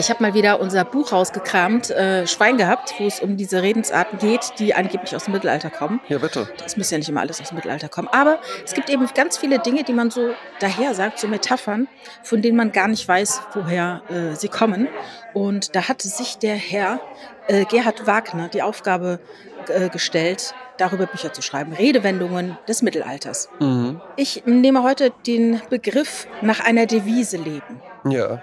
[0.00, 4.18] Ich habe mal wieder unser Buch rausgekramt, äh, Schwein gehabt, wo es um diese Redensarten
[4.18, 6.00] geht, die angeblich aus dem Mittelalter kommen.
[6.08, 6.48] Ja, bitte.
[6.56, 8.08] Das muss ja nicht immer alles aus dem Mittelalter kommen.
[8.10, 11.86] Aber es gibt eben ganz viele Dinge, die man so daher sagt, so Metaphern,
[12.22, 14.88] von denen man gar nicht weiß, woher äh, sie kommen.
[15.34, 16.98] Und da hatte sich der Herr
[17.46, 19.20] äh, Gerhard Wagner die Aufgabe
[19.68, 21.74] äh, gestellt, darüber Bücher zu schreiben.
[21.74, 23.50] Redewendungen des Mittelalters.
[23.58, 24.00] Mhm.
[24.16, 27.82] Ich nehme heute den Begriff nach einer Devise leben.
[28.04, 28.42] Ja.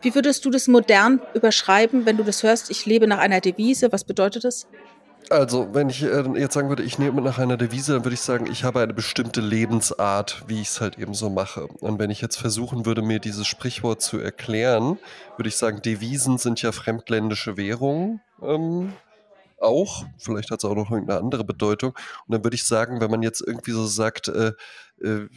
[0.00, 3.90] Wie würdest du das modern überschreiben, wenn du das hörst, ich lebe nach einer Devise?
[3.90, 4.66] Was bedeutet das?
[5.30, 8.20] Also, wenn ich äh, jetzt sagen würde, ich nehme nach einer Devise, dann würde ich
[8.20, 11.66] sagen, ich habe eine bestimmte Lebensart, wie ich es halt eben so mache.
[11.66, 14.98] Und wenn ich jetzt versuchen würde, mir dieses Sprichwort zu erklären,
[15.36, 18.20] würde ich sagen, Devisen sind ja fremdländische Währungen.
[18.42, 18.94] Ähm,
[19.60, 20.04] auch.
[20.18, 21.92] Vielleicht hat es auch noch irgendeine andere Bedeutung.
[22.26, 24.52] Und dann würde ich sagen, wenn man jetzt irgendwie so sagt, äh,
[25.02, 25.28] äh,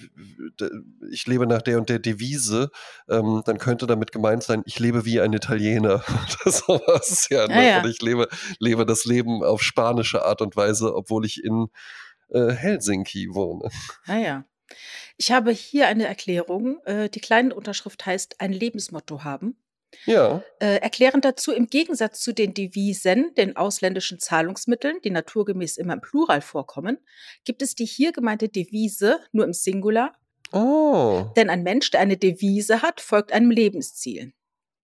[1.11, 2.69] ich lebe nach der und der Devise,
[3.09, 6.03] ähm, dann könnte damit gemeint sein, ich lebe wie ein Italiener.
[6.43, 6.63] das
[7.09, 7.55] ist ja, ne?
[7.55, 7.81] Ah, ja.
[7.81, 8.27] Und ich lebe,
[8.59, 11.67] lebe das Leben auf spanische Art und Weise, obwohl ich in
[12.29, 13.69] äh, Helsinki wohne.
[14.05, 14.45] Ah ja.
[15.17, 16.79] Ich habe hier eine Erklärung.
[16.85, 19.57] Äh, die kleine Unterschrift heißt ein Lebensmotto haben.
[20.05, 25.93] Ja, Äh, erklärend dazu, im Gegensatz zu den Devisen, den ausländischen Zahlungsmitteln, die naturgemäß immer
[25.93, 26.97] im Plural vorkommen,
[27.45, 30.13] gibt es die hier gemeinte Devise nur im Singular,
[30.51, 34.33] oh, denn ein Mensch, der eine Devise hat, folgt einem Lebensziel.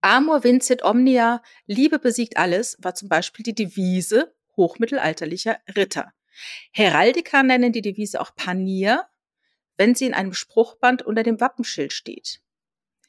[0.01, 6.13] Amor vincit omnia, Liebe besiegt alles, war zum Beispiel die Devise hochmittelalterlicher Ritter.
[6.71, 9.05] Heraldiker nennen die Devise auch Panier,
[9.77, 12.41] wenn sie in einem Spruchband unter dem Wappenschild steht.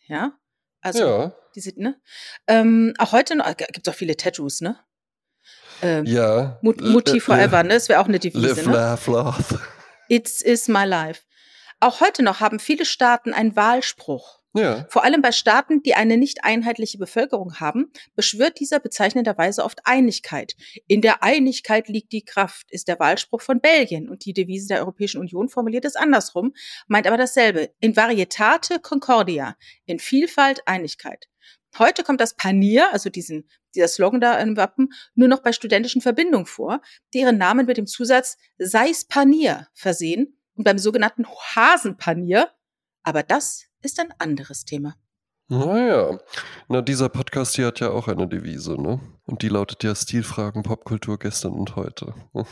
[0.07, 0.39] Ja,
[0.81, 2.01] also ja, die sind, ne?
[2.47, 4.79] Ähm, auch heute noch, gibt es auch viele Tattoos, ne?
[5.83, 6.59] Ähm, ja.
[6.62, 7.75] Mut, Mutti Äh, forever, ne?
[7.75, 8.73] Das wäre auch eine Live, Devise, ne?
[8.73, 9.55] laugh, laugh.
[10.09, 11.23] It's is my life.
[11.81, 14.38] Auch heute noch haben viele Staaten einen Wahlspruch.
[14.55, 19.81] Ja, Vor allem bei Staaten, die eine nicht einheitliche Bevölkerung haben, beschwört dieser bezeichnenderweise oft
[19.85, 20.55] Einigkeit.
[20.87, 24.81] In der Einigkeit liegt die Kraft, ist der Wahlspruch von Belgien und die Devise der
[24.81, 26.55] Europäischen Union formuliert es andersrum,
[26.87, 27.71] meint aber dasselbe.
[27.81, 31.27] In Varietate Concordia, in Vielfalt Einigkeit.
[31.78, 36.01] Heute kommt das Panier, also diesen, dieser Slogan da im Wappen, nur noch bei studentischen
[36.01, 36.81] Verbindungen vor,
[37.12, 42.51] die ihren Namen mit dem Zusatz Seis Panier versehen und beim sogenannten Hasenpanier.
[43.03, 44.97] Aber das ist ein anderes Thema.
[45.48, 46.19] Naja.
[46.69, 49.00] Na, dieser Podcast hier hat ja auch eine Devise, ne?
[49.25, 52.14] Und die lautet ja Stilfragen, Popkultur gestern und heute.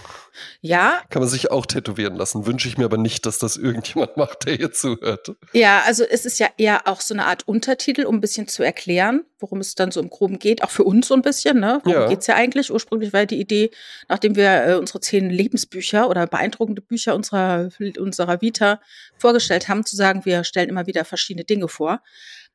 [0.61, 2.45] Ja, Kann man sich auch tätowieren lassen.
[2.47, 5.35] Wünsche ich mir aber nicht, dass das irgendjemand macht, der hier zuhört.
[5.53, 8.63] ja, also es ist ja eher auch so eine Art Untertitel, um ein bisschen zu
[8.63, 11.81] erklären, worum es dann so im Groben geht, auch für uns so ein bisschen, ne?
[11.85, 12.09] Worum Ja.
[12.09, 12.71] geht's ja eigentlich?
[12.71, 13.71] Ursprünglich war die Idee,
[14.09, 18.81] nachdem wir äh, unsere zehn Lebensbücher oder beeindruckende Bücher unserer, unserer Vita
[19.17, 22.03] vorgestellt haben, zu sagen, wir stellen immer wieder verschiedene Dinge vor.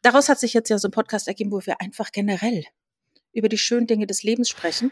[0.01, 2.63] Daraus hat sich jetzt ja so ein Podcast ergeben, wo wir einfach generell
[3.33, 4.91] über die schönen Dinge des Lebens sprechen.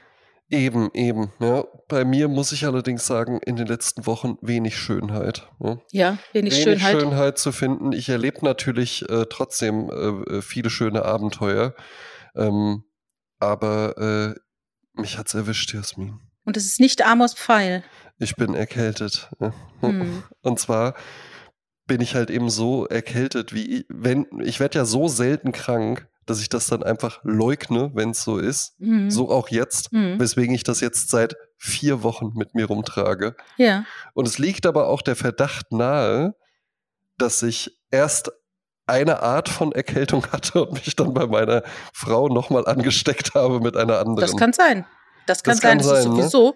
[0.52, 1.31] Eben, eben.
[1.40, 1.64] Ja.
[1.88, 5.47] Bei mir muss ich allerdings sagen, in den letzten Wochen wenig Schönheit.
[5.59, 5.78] Ja.
[5.92, 7.00] Ja, wenig, Wenig Schönheit.
[7.00, 7.92] Schönheit zu finden.
[7.92, 11.76] Ich erlebe natürlich äh, trotzdem äh, äh, viele schöne Abenteuer.
[12.36, 12.84] Ähm,
[13.40, 16.20] aber äh, mich hat's erwischt, Jasmin.
[16.46, 17.84] Und es ist nicht Amos Pfeil.
[18.18, 19.30] Ich bin erkältet.
[19.81, 20.24] Hm.
[20.41, 20.96] Und zwar
[21.89, 26.07] bin ich halt eben so erkältet, wie ich, wenn ich werde ja so selten krank,
[26.25, 28.79] dass ich das dann einfach leugne, wenn es so ist.
[28.79, 29.09] Mhm.
[29.09, 30.19] So auch jetzt, Mhm.
[30.19, 33.35] weswegen ich das jetzt seit vier Wochen mit mir rumtrage.
[33.57, 33.83] Ja.
[34.13, 36.35] Und es liegt aber auch der Verdacht nahe,
[37.17, 38.31] dass ich erst
[38.85, 41.63] eine Art von Erkältung hatte und mich dann bei meiner
[41.94, 44.17] Frau nochmal angesteckt habe mit einer anderen.
[44.22, 44.85] Das kann sein.
[45.29, 46.17] Das kann Das sein, kann das ist sein, ne?
[46.23, 46.56] sowieso.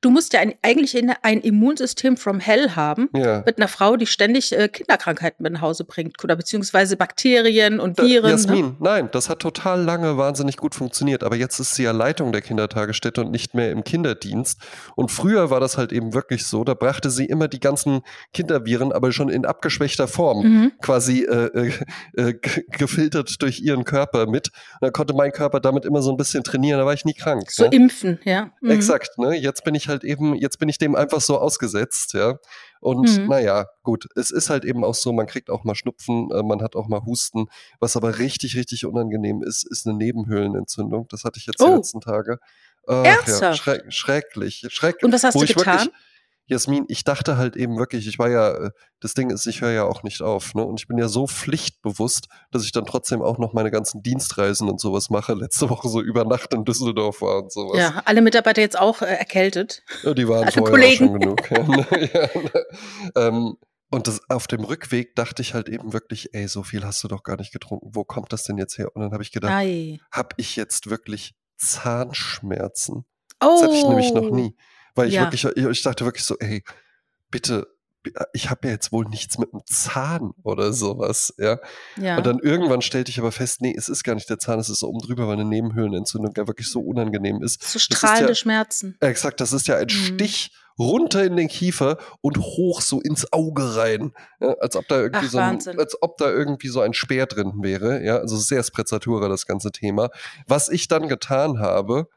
[0.00, 3.08] Du musst ja ein, eigentlich in- ein Immunsystem from hell haben.
[3.14, 3.42] ja.
[3.44, 6.22] Mit einer Frau, die ständig äh, Kinderkrankheiten mit nach Hause bringt.
[6.24, 8.24] Oder beziehungsweise Bakterien und Viren.
[8.26, 8.30] Ne?
[8.30, 12.32] Jasmin, nein, das hat total lange wahnsinnig gut funktioniert, aber jetzt ist sie ja Leitung
[12.32, 14.58] der Kindertagesstätte und nicht mehr im Kinderdienst.
[14.96, 18.02] Und früher war das halt eben wirklich so, da brachte sie immer die ganzen
[18.32, 20.72] Kinderviren, aber schon in abgeschwächter Form, Mhm.
[20.80, 21.72] quasi äh, äh,
[22.16, 24.48] äh, ge- gefiltert durch ihren Körper mit.
[24.48, 27.14] Und dann konnte mein Körper damit immer so ein bisschen trainieren, da war ich nie
[27.14, 27.50] krank.
[27.50, 27.70] So ne?
[27.72, 28.50] impfen, ja.
[28.60, 28.70] Mhm.
[28.70, 29.34] Exakt, ne?
[29.36, 32.38] Jetzt bin ich halt eben, jetzt bin ich dem einfach so ausgesetzt, ja.
[32.80, 33.26] Und Mhm.
[33.28, 36.62] naja, gut, es ist halt eben auch so, man kriegt auch mal Schnupfen, äh, man
[36.62, 37.46] hat auch mal Husten.
[37.80, 41.06] Was aber richtig, richtig unangenehm ist, ist eine Nebenhöhlenentzündung.
[41.08, 41.76] Das hatte ich jetzt die Oh.
[41.76, 42.38] letzten Tage.
[42.86, 43.40] Ach, Ernsthaft?
[43.40, 45.04] Ja, schreck, schrecklich, schrecklich.
[45.04, 45.78] Und was hast du getan?
[45.78, 45.90] Wirklich,
[46.46, 49.70] Jasmin, ich dachte halt eben wirklich, ich war ja, äh, das Ding ist, ich höre
[49.70, 50.64] ja auch nicht auf, ne?
[50.64, 54.68] Und ich bin ja so pflichtbewusst, dass ich dann trotzdem auch noch meine ganzen Dienstreisen
[54.68, 55.34] und sowas mache.
[55.34, 57.78] Letzte Woche so über Nacht in Düsseldorf war und sowas.
[57.78, 59.82] Ja, alle Mitarbeiter jetzt auch äh, erkältet.
[60.02, 61.06] Ja, die waren Alle vorher Kollegen.
[61.06, 61.40] schon genug.
[61.50, 62.64] Ja, ne, ja, ne.
[63.16, 63.56] ähm,
[63.90, 67.08] Und das, auf dem Rückweg dachte ich halt eben wirklich, ey, so viel hast du
[67.08, 67.90] doch gar nicht getrunken.
[67.92, 68.88] Wo kommt das denn jetzt her?
[68.94, 73.04] Und dann habe ich gedacht, habe ich jetzt wirklich Zahnschmerzen?
[73.40, 73.48] Oh.
[73.60, 74.34] Das hatte ich nämlich noch oh.
[74.34, 74.56] nie.
[74.94, 75.22] Weil ich ja.
[75.22, 76.62] wirklich, ich dachte wirklich so, ey,
[77.30, 77.66] bitte,
[78.32, 81.58] ich habe ja jetzt wohl nichts mit dem Zahn oder sowas, ja?
[81.96, 82.16] ja.
[82.16, 84.68] Und dann irgendwann stellte ich aber fest, nee, es ist gar nicht der Zahn, es
[84.68, 87.62] ist oben drüber, weil eine Nebenhöhlenentzündung ja wirklich so unangenehm ist.
[87.62, 88.96] So strahlende ja, Schmerzen.
[89.00, 89.90] Exakt, das ist ja ein mhm.
[89.90, 94.12] Stich runter in den Kiefer und hoch so ins Auge rein.
[94.40, 97.26] Ja, als ob da irgendwie Ach, so ein, als ob da irgendwie so ein Speer
[97.26, 98.02] drin wäre.
[98.04, 100.10] Ja, also sehr Sprezzatura, das ganze Thema.
[100.46, 102.08] Was ich dann getan habe,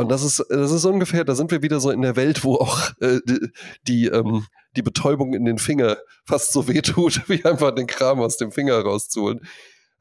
[0.00, 2.56] und das ist, das ist ungefähr, da sind wir wieder so in der Welt, wo
[2.56, 3.48] auch äh, die,
[3.86, 8.36] die, ähm, die Betäubung in den Finger fast so wehtut, wie einfach den Kram aus
[8.36, 9.40] dem Finger rauszuholen.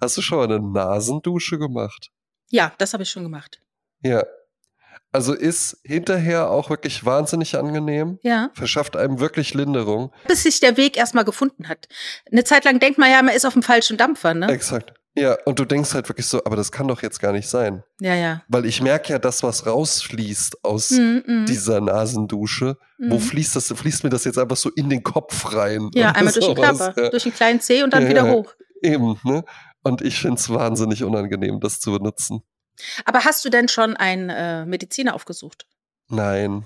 [0.02, 2.10] Hast du schon mal eine Nasendusche gemacht?
[2.50, 3.62] Ja, das habe ich schon gemacht.
[4.02, 4.24] Ja,
[5.12, 8.20] also ist hinterher auch wirklich wahnsinnig angenehm.
[8.22, 8.52] Ja.
[8.54, 10.14] Verschafft einem wirklich Linderung.
[10.28, 11.88] Bis sich der Weg erstmal gefunden hat.
[12.32, 14.48] Eine Zeit lang denkt man ja, man ist auf dem falschen Dampfer, ne?
[14.50, 14.94] Exakt.
[15.16, 17.84] Ja, und du denkst halt wirklich so, aber das kann doch jetzt gar nicht sein.
[18.00, 18.44] Ja, ja.
[18.48, 21.46] Weil ich merke ja, das, was rausfließt aus mm, mm.
[21.48, 23.12] dieser Nasendusche, mm.
[23.12, 23.68] wo fließt das?
[23.68, 25.90] Fließt mir das jetzt einfach so in den Kopf rein?
[25.94, 27.10] Ja, einmal durch den Körper, ja.
[27.10, 28.54] durch den kleinen Zeh und dann ja, wieder hoch.
[28.82, 29.44] Eben, ne?
[29.84, 32.42] Und ich finde es wahnsinnig unangenehm, das zu benutzen.
[33.06, 35.66] Aber hast du denn schon einen äh, Mediziner aufgesucht?
[36.08, 36.66] Nein,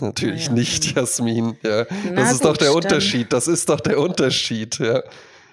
[0.00, 0.52] natürlich ja.
[0.52, 1.58] nicht, Jasmin.
[1.62, 1.84] Ja.
[2.14, 3.32] das ist doch der Unterschied.
[3.32, 5.02] Das ist doch der Unterschied, ja.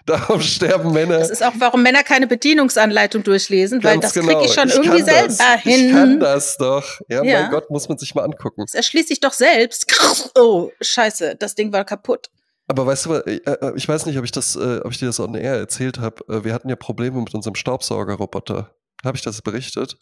[0.28, 1.20] Darum sterben Männer.
[1.20, 4.28] Das ist auch, warum Männer keine Bedienungsanleitung durchlesen, weil das genau.
[4.28, 5.62] kriege ich schon ich irgendwie selber das.
[5.62, 5.88] hin.
[5.88, 7.02] Ich kann das doch.
[7.10, 8.62] Ja, ja, mein Gott, muss man sich mal angucken.
[8.62, 9.86] Das erschließt sich doch selbst.
[10.40, 12.30] Oh, scheiße, das Ding war kaputt.
[12.68, 15.08] Aber weißt du, äh, äh, ich weiß nicht, ob ich das, äh, ob ich dir
[15.08, 16.44] das on air erzählt habe.
[16.44, 18.72] Wir hatten ja Probleme mit unserem Staubsaugerroboter.
[19.06, 19.98] Habe ich das berichtet?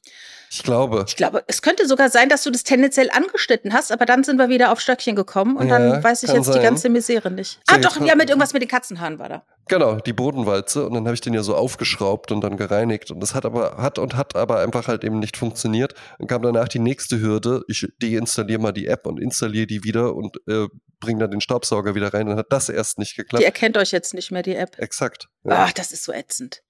[0.51, 1.05] Ich glaube.
[1.07, 4.37] Ich glaube, es könnte sogar sein, dass du das tendenziell angeschnitten hast, aber dann sind
[4.37, 6.55] wir wieder auf Stöckchen gekommen und ja, dann weiß ich jetzt sein.
[6.55, 7.59] die ganze Misere nicht.
[7.67, 9.43] ah, doch, ja, mit irgendwas mit den Katzenhaaren war da.
[9.67, 13.19] Genau, die Bodenwalze und dann habe ich den ja so aufgeschraubt und dann gereinigt und
[13.19, 15.95] das hat aber hat und hat aber einfach halt eben nicht funktioniert.
[16.19, 20.15] Dann kam danach die nächste Hürde, ich deinstalliere mal die App und installiere die wieder
[20.15, 20.67] und äh,
[20.99, 23.41] bringe dann den Staubsauger wieder rein, dann hat das erst nicht geklappt.
[23.41, 24.77] Die erkennt euch jetzt nicht mehr die App.
[24.77, 25.29] Exakt.
[25.43, 25.65] Ja.
[25.65, 26.61] Ach, das ist so ätzend.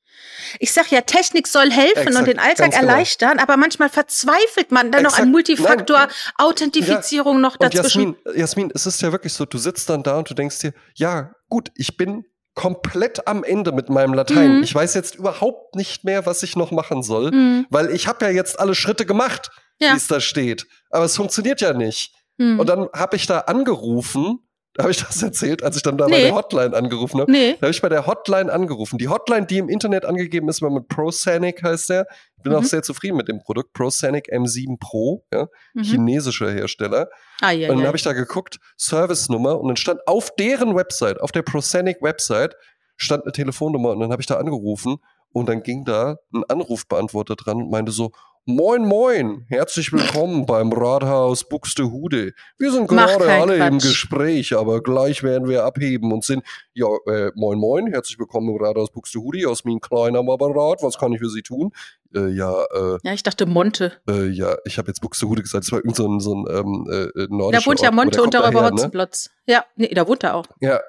[0.59, 2.83] Ich sag ja, Technik soll helfen Exakt, und den Alltag genau.
[2.83, 3.43] erleichtern, genau.
[3.43, 5.19] aber manchmal verzweifelt man dann Exakt.
[5.19, 8.15] noch an Multifaktor-Authentifizierung noch dazwischen.
[8.25, 10.73] Jasmin, Jasmin, es ist ja wirklich so, du sitzt dann da und du denkst dir,
[10.93, 12.23] ja, gut, ich bin
[12.53, 14.57] komplett am Ende mit meinem Latein.
[14.57, 14.63] Mhm.
[14.63, 17.65] Ich weiß jetzt überhaupt nicht mehr, was ich noch machen soll, mhm.
[17.69, 19.91] weil ich habe ja jetzt alle Schritte gemacht, ja.
[19.91, 20.65] wie es da steht.
[20.89, 22.13] Aber es funktioniert ja nicht.
[22.37, 22.59] Mhm.
[22.59, 24.39] Und dann habe ich da angerufen
[24.79, 26.11] habe ich das erzählt, als ich dann da nee.
[26.11, 27.31] bei der Hotline angerufen habe?
[27.31, 27.53] Nee.
[27.53, 28.97] Da habe ich bei der Hotline angerufen.
[28.97, 32.07] Die Hotline, die im Internet angegeben ist, war mit ProSanic heißt der.
[32.37, 32.59] Ich bin mhm.
[32.59, 33.73] auch sehr zufrieden mit dem Produkt.
[33.73, 35.83] ProSanic M7 Pro, ja, mhm.
[35.83, 37.09] chinesischer Hersteller.
[37.41, 37.87] Ah, ja, und dann ja.
[37.87, 42.55] habe ich da geguckt, Service-Nummer, und dann stand auf deren Website, auf der ProSanic Website,
[42.97, 44.97] stand eine Telefonnummer und dann habe ich da angerufen
[45.35, 48.11] und dann ging da ein Anrufbeantworter dran und meinte so,
[48.47, 52.33] Moin, moin, herzlich willkommen beim Rathaus Buxtehude.
[52.59, 53.71] Wir sind gerade alle Quatsch.
[53.71, 56.43] im Gespräch, aber gleich werden wir abheben und sind,
[56.73, 61.11] ja, äh, moin, moin, herzlich willkommen im Rathaus Buxtehude, Jasmin Klein am Apparat, was kann
[61.11, 61.71] ich für Sie tun?
[62.13, 63.93] Äh, ja, äh, ja, ich dachte Monte.
[64.07, 66.87] Äh, ja, ich habe jetzt Buxtehude gesagt, das war irgend so ein, so ein ähm,
[66.89, 69.31] äh, nordischer Da wohnt ja Monte und darüber Hotzenplotz.
[69.47, 69.55] Ne?
[69.55, 70.45] Ja, nee, da wohnt er auch.
[70.61, 70.79] Ja,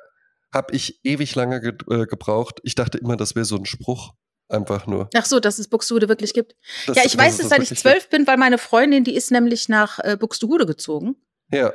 [0.52, 2.60] habe ich ewig lange ge äh, gebraucht.
[2.64, 4.12] Ich dachte immer, das wäre so ein Spruch.
[4.48, 5.08] Einfach nur.
[5.14, 6.54] Ach so, dass es Buxtehude wirklich gibt.
[6.86, 9.68] Das, ja, ich weiß es, seit ich zwölf bin, weil meine Freundin, die ist nämlich
[9.68, 11.16] nach äh, Buxtehude gezogen.
[11.50, 11.72] Ja.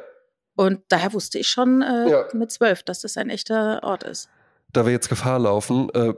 [0.55, 2.27] Und daher wusste ich schon äh, ja.
[2.33, 4.29] mit zwölf, dass das ein echter Ort ist.
[4.73, 6.13] Da wir jetzt Gefahr laufen, äh,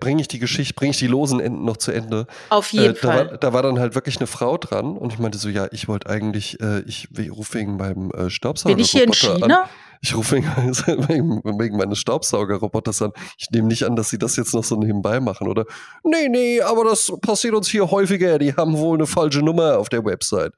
[0.00, 2.26] bringe ich die Geschichte, bringe ich die losen Enden noch zu Ende.
[2.50, 3.24] Auf jeden äh, Fall.
[3.24, 5.68] Da war, da war, dann halt wirklich eine Frau dran und ich meinte so, ja,
[5.70, 8.74] ich wollte eigentlich, äh, ich, ich rufe wegen meinem äh, Staubsauger.
[8.74, 9.62] Bin ich hier in China?
[9.62, 9.68] An.
[10.04, 10.36] Ich rufe
[11.08, 13.12] wegen, wegen meines Staubsaugerroboters an.
[13.38, 15.64] Ich nehme nicht an, dass sie das jetzt noch so nebenbei machen, oder?
[16.02, 18.38] Nee, nee, aber das passiert uns hier häufiger.
[18.38, 20.52] Die haben wohl eine falsche Nummer auf der Website.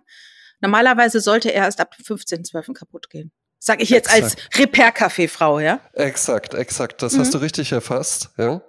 [0.61, 2.73] Normalerweise sollte er erst ab dem 15.12.
[2.73, 3.31] kaputt gehen.
[3.59, 4.41] Sag ich jetzt exakt.
[4.51, 5.79] als Repair-Café-Frau, ja?
[5.93, 7.03] Exakt, exakt.
[7.03, 7.19] Das mhm.
[7.19, 8.61] hast du richtig erfasst, ja.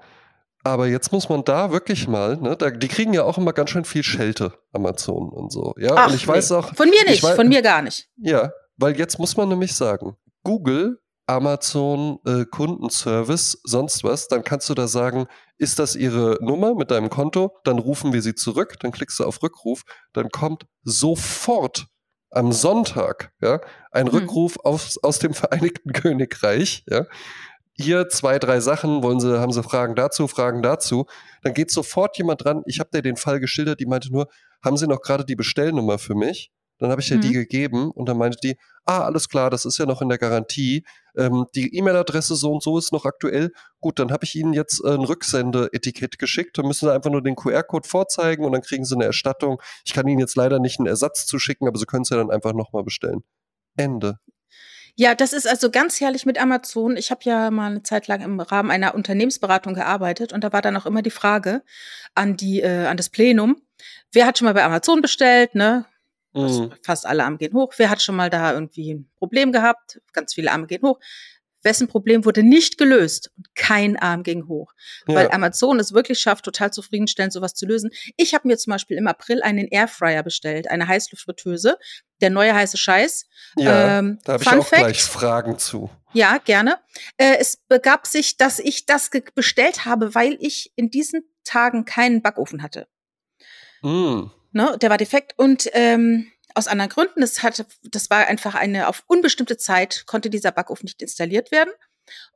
[0.62, 3.70] Aber jetzt muss man da wirklich mal, ne, da, die kriegen ja auch immer ganz
[3.70, 5.74] schön viel Schelte, Amazon und so.
[5.78, 6.56] Ja, Ach, und ich weiß nee.
[6.56, 6.74] auch.
[6.74, 8.10] Von mir nicht, weiß, von mir gar nicht.
[8.18, 14.68] Ja, weil jetzt muss man nämlich sagen, Google, Amazon, äh, Kundenservice, sonst was, dann kannst
[14.68, 15.26] du da sagen,
[15.58, 17.56] ist das ihre Nummer mit deinem Konto?
[17.64, 19.82] Dann rufen wir sie zurück, dann klickst du auf Rückruf,
[20.12, 21.86] dann kommt sofort
[22.30, 23.60] am Sonntag ja,
[23.92, 24.14] ein Hm.
[24.14, 27.06] Rückruf aus, aus dem Vereinigten Königreich, ja,
[27.74, 31.06] hier zwei, drei Sachen, wollen sie, haben sie Fragen dazu, Fragen dazu.
[31.42, 32.62] Dann geht sofort jemand dran.
[32.66, 34.28] Ich habe dir den Fall geschildert, die meinte nur,
[34.62, 36.52] haben Sie noch gerade die Bestellnummer für mich?
[36.80, 37.32] Dann habe ich ihr die Mhm.
[37.32, 40.84] gegeben und dann meinte die, ah, alles klar, das ist ja noch in der Garantie.
[41.16, 43.52] Ähm, die E-Mail-Adresse so und so ist noch aktuell.
[43.80, 46.58] Gut, dann habe ich Ihnen jetzt ein Rücksendeetikett geschickt.
[46.58, 49.60] Dann müssen Sie einfach nur den QR-Code vorzeigen und dann kriegen Sie eine Erstattung.
[49.84, 52.30] Ich kann Ihnen jetzt leider nicht einen Ersatz zuschicken, aber Sie können es ja dann
[52.30, 53.22] einfach nochmal bestellen.
[53.76, 54.18] Ende.
[54.96, 56.96] Ja, das ist also ganz herrlich mit Amazon.
[56.96, 60.62] Ich habe ja mal eine Zeit lang im Rahmen einer Unternehmensberatung gearbeitet und da war
[60.62, 61.62] dann auch immer die Frage
[62.14, 63.62] an die äh, an das Plenum,
[64.12, 65.86] wer hat schon mal bei Amazon bestellt, ne?
[66.32, 66.72] Mhm.
[66.84, 67.72] fast alle Arme gehen hoch.
[67.76, 70.00] Wer hat schon mal da irgendwie ein Problem gehabt?
[70.12, 70.98] Ganz viele Arme gehen hoch.
[71.62, 73.32] Wessen Problem wurde nicht gelöst?
[73.36, 74.72] Und kein Arm ging hoch.
[75.04, 75.32] Weil Ja.
[75.32, 77.90] Amazon es wirklich schafft, total zufriedenstellend sowas zu lösen.
[78.16, 81.76] Ich habe mir zum Beispiel im April einen Airfryer bestellt, eine Heißluftfritteuse,
[82.22, 83.26] der neue heiße Scheiß.
[83.58, 84.82] Ja, Ähm, da habe ich auch Fact.
[84.82, 85.90] gleich Fragen zu.
[86.14, 86.78] Ja, gerne.
[87.18, 92.22] Äh, es begab sich, dass ich das bestellt habe, weil ich in diesen Tagen keinen
[92.22, 92.88] Backofen hatte.
[93.82, 94.30] Mm.
[94.52, 94.76] Ne?
[94.80, 97.22] Der war defekt und ähm, aus anderen Gründen.
[97.22, 101.70] Es hatte, das war einfach eine auf unbestimmte Zeit konnte dieser Backofen nicht installiert werden.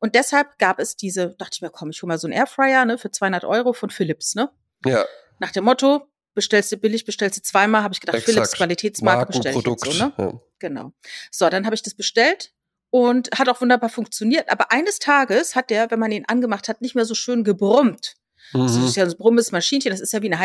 [0.01, 2.85] Und deshalb gab es diese, dachte ich mir, komm, ich hole mal so einen Airfryer
[2.85, 4.37] ne, für 200 Euro von Philips.
[4.37, 4.49] Ne?
[4.85, 5.05] Ja,
[5.41, 8.33] Nach dem Motto, bestellst du billig, bestellst du zweimal, habe ich gedacht, Exakt.
[8.35, 10.05] Philips Qualitätsmarke bestelle ich jetzt so.
[10.05, 10.13] Ne?
[10.19, 10.41] ja.
[10.61, 10.93] Genau.
[11.33, 12.53] So, dann habe ich das bestellt
[12.91, 14.49] und hat auch wunderbar funktioniert.
[14.51, 18.15] Aber eines Tages hat der, wenn man ihn angemacht hat, nicht mehr so schön gebrummt.
[18.53, 18.87] Das Mhm.
[18.87, 20.39] ist ja so ein brummes Maschinchen, das ist ja wie eine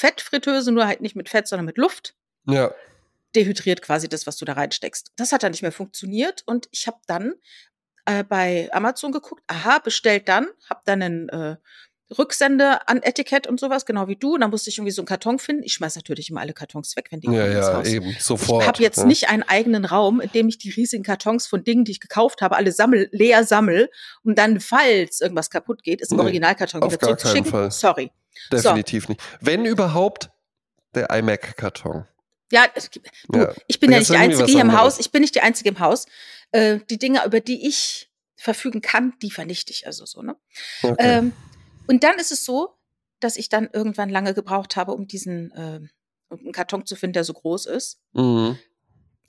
[0.00, 2.14] Heißfettfritteuse, nur halt nicht mit Fett, sondern mit Luft.
[2.46, 2.72] ja.
[3.36, 5.12] Dehydriert quasi das, was du da reinsteckst.
[5.14, 7.34] Das hat dann nicht mehr funktioniert und ich habe dann
[8.04, 11.56] äh, bei Amazon geguckt, aha, bestellt dann, habe dann einen äh,
[12.18, 14.34] Rücksende an Etikett und sowas, genau wie du.
[14.34, 15.62] Und dann musste ich irgendwie so einen Karton finden.
[15.62, 17.86] Ich schmeiß natürlich immer alle Kartons weg, wenn die Ja, ja, Haus.
[17.86, 18.62] eben, sofort.
[18.62, 19.04] Ich habe jetzt ja.
[19.04, 22.42] nicht einen eigenen Raum, in dem ich die riesigen Kartons von Dingen, die ich gekauft
[22.42, 23.90] habe, alle sammel, leer sammel
[24.22, 27.50] und dann, falls irgendwas kaputt geht, ist im Nee, Originalkarton wieder zurückzuschicken.
[27.50, 27.70] Fall.
[27.70, 28.10] Sorry.
[28.52, 29.20] Definitiv nicht.
[29.40, 30.30] Wenn überhaupt,
[30.94, 32.06] der iMac-Karton.
[32.52, 32.66] Ja,
[33.28, 33.52] du, Ja.
[33.68, 34.76] ich bin ja nicht die Einzige hier im.
[34.76, 34.98] Haus.
[34.98, 36.06] Ich bin nicht die Einzige im Haus.
[36.50, 40.34] Äh, die Dinge, über die ich verfügen kann, die vernichte ich also so, ne?
[40.82, 40.96] Okay.
[40.98, 41.32] Ähm,
[41.90, 42.76] und dann ist es so,
[43.20, 45.80] dass ich dann irgendwann lange gebraucht habe, um diesen äh,
[46.30, 48.00] einen Karton zu finden, der so groß ist.
[48.12, 48.58] mhm.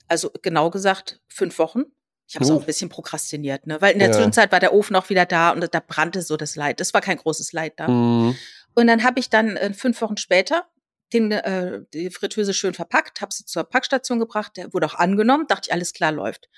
[0.08, 1.84] Also genau gesagt fünf Wochen.
[2.28, 2.54] Ich habe es Uh.
[2.56, 3.80] auch ein bisschen prokrastiniert, ne?
[3.80, 4.14] Weil in der Ja.
[4.14, 6.80] Zwischenzeit war der Ofen auch wieder da und da brannte so das Leid.
[6.80, 7.88] Das war kein großes Leid da.
[7.88, 8.36] Mhm.
[8.74, 10.66] Und dann habe ich dann äh, fünf Wochen später
[11.12, 15.46] den, äh, die Fritteuse schön verpackt, habe sie zur Packstation gebracht, der wurde auch angenommen,
[15.46, 16.48] dachte ich, alles klar läuft.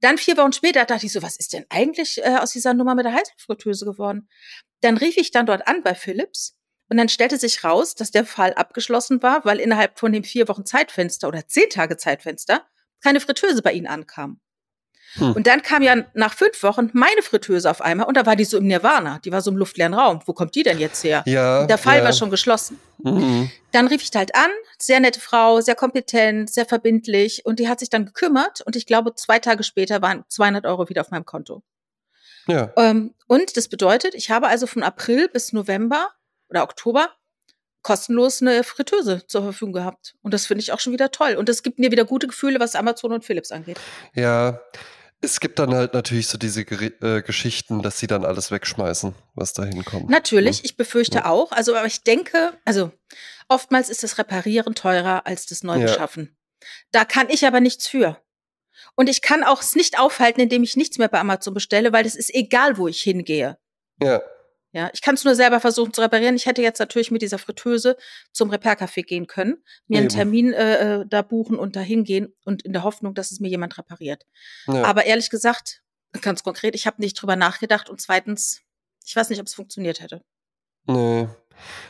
[0.00, 2.94] Dann vier Wochen später dachte ich so, was ist denn eigentlich äh, aus dieser Nummer
[2.94, 4.28] mit der Heißluftfritteuse geworden?
[4.80, 6.56] Dann rief ich dann dort an bei Philips
[6.88, 10.48] und dann stellte sich raus, dass der Fall abgeschlossen war, weil innerhalb von dem vier
[10.48, 12.64] Wochen Zeitfenster oder zehn Tage Zeitfenster
[13.02, 14.40] keine Fritteuse bei ihnen ankam.
[15.14, 15.32] Hm.
[15.32, 18.44] Und dann kam ja nach fünf Wochen meine Fritteuse auf einmal und da war die
[18.44, 20.20] so im Nirvana, die war so im luftleeren Raum.
[20.26, 21.22] Wo kommt die denn jetzt her?
[21.26, 21.66] Ja.
[21.66, 22.04] Der Fall ja.
[22.04, 22.78] war schon geschlossen.
[22.98, 23.50] Mhm.
[23.72, 27.78] Dann rief ich halt an, sehr nette Frau, sehr kompetent, sehr verbindlich und die hat
[27.80, 31.24] sich dann gekümmert und ich glaube, zwei Tage später waren 200 Euro wieder auf meinem
[31.24, 31.62] Konto.
[32.46, 32.72] Ja.
[32.76, 36.10] Ähm, und das bedeutet, ich habe also von April bis November
[36.48, 37.10] oder Oktober
[37.82, 40.14] kostenlos eine Fritteuse zur Verfügung gehabt.
[40.22, 41.36] Und das finde ich auch schon wieder toll.
[41.36, 43.78] Und das gibt mir wieder gute Gefühle, was Amazon und Philips angeht.
[44.14, 44.60] Ja.
[45.20, 49.52] Es gibt dann halt natürlich so diese äh, Geschichten, dass sie dann alles wegschmeißen, was
[49.52, 50.08] da hinkommt.
[50.10, 51.26] Natürlich, ich befürchte Ja.
[51.26, 51.50] auch.
[51.50, 52.92] Also, aber ich denke, also
[53.48, 55.74] oftmals ist das Reparieren teurer als das Ja.
[55.74, 56.36] Neubeschaffen.
[56.92, 58.20] Da kann ich aber nichts für.
[58.94, 62.04] Und ich kann auch es nicht aufhalten, indem ich nichts mehr bei Amazon bestelle, weil
[62.04, 63.58] das ist egal, wo ich hingehe.
[64.02, 64.22] Ja.
[64.72, 66.36] Ja, ich kann es nur selber versuchen zu reparieren.
[66.36, 67.96] Ich hätte jetzt natürlich mit dieser Fritteuse
[68.32, 70.14] zum Repair-Café gehen können, mir einen Eben.
[70.14, 73.48] Termin äh, äh, da buchen und da hingehen und in der Hoffnung, dass es mir
[73.48, 74.26] jemand repariert.
[74.66, 74.84] ja.
[74.84, 75.82] Aber ehrlich gesagt,
[76.20, 78.60] ganz konkret, ich habe nicht drüber nachgedacht und zweitens,
[79.06, 80.22] ich weiß nicht, ob es funktioniert hätte.
[80.86, 81.28] Nee.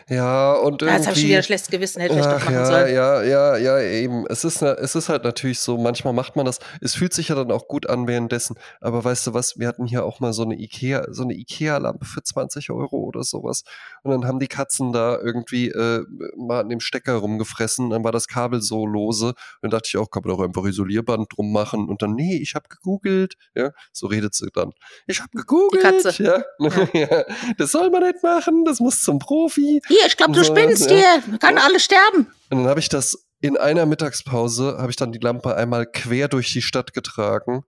[0.09, 0.87] Ja, und irgendwie.
[0.87, 2.95] Ja, jetzt habe ich schon wieder schlechtes Gewissen, hätte ich Ach, doch ja, sollen.
[2.95, 4.27] Ja, ja, ja, eben.
[4.29, 6.61] Es ist, es ist halt natürlich so, manchmal macht man das.
[6.81, 8.57] Es fühlt sich ja dann auch gut an währenddessen.
[8.81, 12.07] Aber weißt du was, wir hatten hier auch mal so eine Ikea, so eine Ikea-Lampe
[12.07, 13.65] für 20 Euro oder sowas.
[14.03, 16.05] Und dann haben die Katzen da irgendwie äh,
[16.37, 17.91] mal an dem Stecker rumgefressen.
[17.91, 19.27] Dann war das Kabel so lose.
[19.27, 21.87] Und dann dachte ich auch, kann man doch einfach Isolierband drum machen.
[21.89, 23.35] Und dann, nee, ich habe gegoogelt.
[23.55, 24.73] Ja, so redet sie dann.
[25.07, 25.85] Ich habe gegoogelt.
[25.85, 26.23] Die Katze.
[26.23, 26.43] Ja.
[26.95, 27.25] ja.
[27.59, 28.65] Das soll man nicht machen.
[28.65, 29.58] Das muss zum Profi.
[29.59, 30.97] Hier, ich glaube, du so, spinnst ja.
[30.97, 31.39] hier.
[31.39, 32.29] Kann alle sterben.
[32.51, 36.29] Und dann habe ich das in einer Mittagspause, habe ich dann die Lampe einmal quer
[36.29, 37.63] durch die Stadt getragen.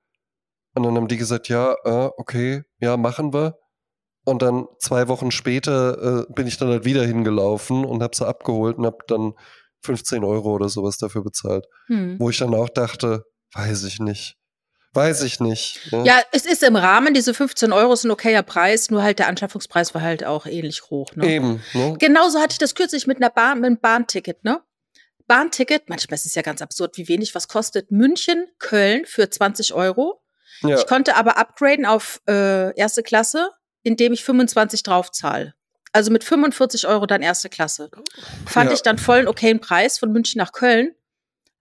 [0.74, 3.56] Und dann haben die gesagt, ja, äh, okay, ja, machen wir.
[4.24, 8.26] Und dann zwei Wochen später äh, bin ich dann halt wieder hingelaufen und habe sie
[8.26, 9.32] abgeholt und habe dann
[9.82, 11.66] 15 Euro oder sowas dafür bezahlt.
[11.86, 12.16] Hm.
[12.18, 14.36] Wo ich dann auch dachte, weiß ich nicht.
[14.92, 15.92] Weiß ich nicht.
[15.92, 16.04] Ne?
[16.04, 19.28] Ja, es ist im Rahmen, diese 15 Euro ist ein okayer Preis, nur halt der
[19.28, 21.14] Anschaffungspreis war halt auch ähnlich hoch.
[21.14, 21.26] Ne?
[21.26, 21.62] Eben.
[21.74, 21.94] Ne?
[21.98, 24.62] Genauso hatte ich das kürzlich mit einer Bahn, mit einem Bahnticket, ne?
[25.28, 29.74] Bahnticket, manchmal ist es ja ganz absurd, wie wenig was kostet München, Köln für 20
[29.74, 30.20] Euro.
[30.62, 30.76] Ja.
[30.76, 33.50] Ich konnte aber upgraden auf äh, erste Klasse,
[33.84, 35.54] indem ich 25 draufzahle.
[35.92, 37.90] Also mit 45 Euro dann erste Klasse.
[38.44, 38.74] Fand ja.
[38.74, 40.96] ich dann voll einen okayen Preis von München nach Köln.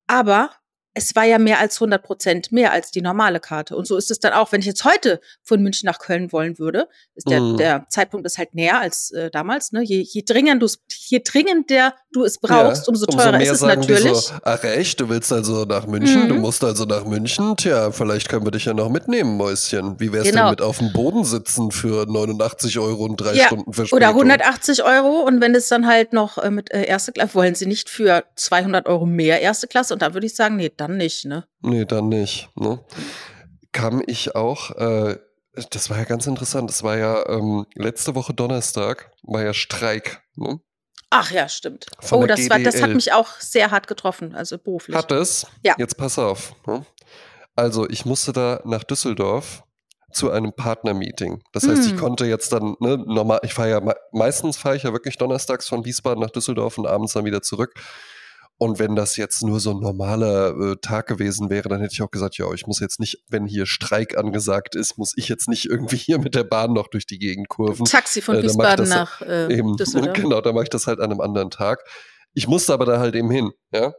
[0.07, 0.51] Aber
[0.93, 3.75] es war ja mehr als 100 Prozent mehr als die normale Karte.
[3.75, 6.57] Und so ist es dann auch, wenn ich jetzt heute von München nach Köln wollen
[6.57, 7.57] würde, ist der, mm.
[7.57, 9.71] der Zeitpunkt ist halt näher als äh, damals.
[9.71, 9.83] Ne?
[9.83, 14.17] Je, je, dringender je dringender du es brauchst, ja, umso teurer umso ist es natürlich.
[14.17, 16.23] So, ach echt, du willst also nach München?
[16.23, 16.29] Mhm.
[16.29, 17.55] Du musst also nach München?
[17.55, 19.99] Tja, vielleicht können wir dich ja noch mitnehmen, Mäuschen.
[19.99, 20.45] Wie wär's genau.
[20.45, 23.97] denn mit auf dem Boden sitzen für 89 Euro und drei ja, Stunden Verspätung?
[23.97, 27.53] Oder 180 Euro und wenn es dann halt noch äh, mit äh, erste Klasse, wollen
[27.53, 29.93] sie nicht für 200 Euro mehr erste Klasse?
[29.93, 31.47] Und dann würde ich sagen, nee, dann nicht, ne?
[31.61, 32.83] Nee, dann nicht, ne?
[33.71, 35.17] Kam ich auch, äh,
[35.71, 40.21] das war ja ganz interessant, das war ja ähm, letzte Woche Donnerstag, war ja Streik,
[40.35, 40.59] ne?
[41.11, 41.87] Ach ja, stimmt.
[41.99, 44.95] Von oh, das, war, das hat mich auch sehr hart getroffen, also beruflich.
[44.95, 45.47] Hat es?
[45.63, 45.73] Ja.
[45.77, 46.53] Jetzt pass auf.
[46.67, 46.85] Ne?
[47.55, 49.63] Also, ich musste da nach Düsseldorf
[50.11, 51.41] zu einem Partnermeeting.
[51.51, 51.93] Das heißt, hm.
[51.93, 55.67] ich konnte jetzt dann, ne, normal, ich fahre ja meistens fahre ich ja wirklich donnerstags
[55.67, 57.73] von Wiesbaden nach Düsseldorf und abends dann wieder zurück.
[58.61, 62.01] Und wenn das jetzt nur so ein normaler äh, Tag gewesen wäre, dann hätte ich
[62.01, 65.47] auch gesagt, ja, ich muss jetzt nicht, wenn hier Streik angesagt ist, muss ich jetzt
[65.47, 67.85] nicht irgendwie hier mit der Bahn noch durch die Gegend kurven.
[67.85, 70.11] Taxi von äh, Wiesbaden nach äh, eben, Düsseldorf.
[70.13, 71.85] Genau, da mache ich das halt an einem anderen Tag.
[72.33, 73.93] Ich musste aber da halt eben hin, ja,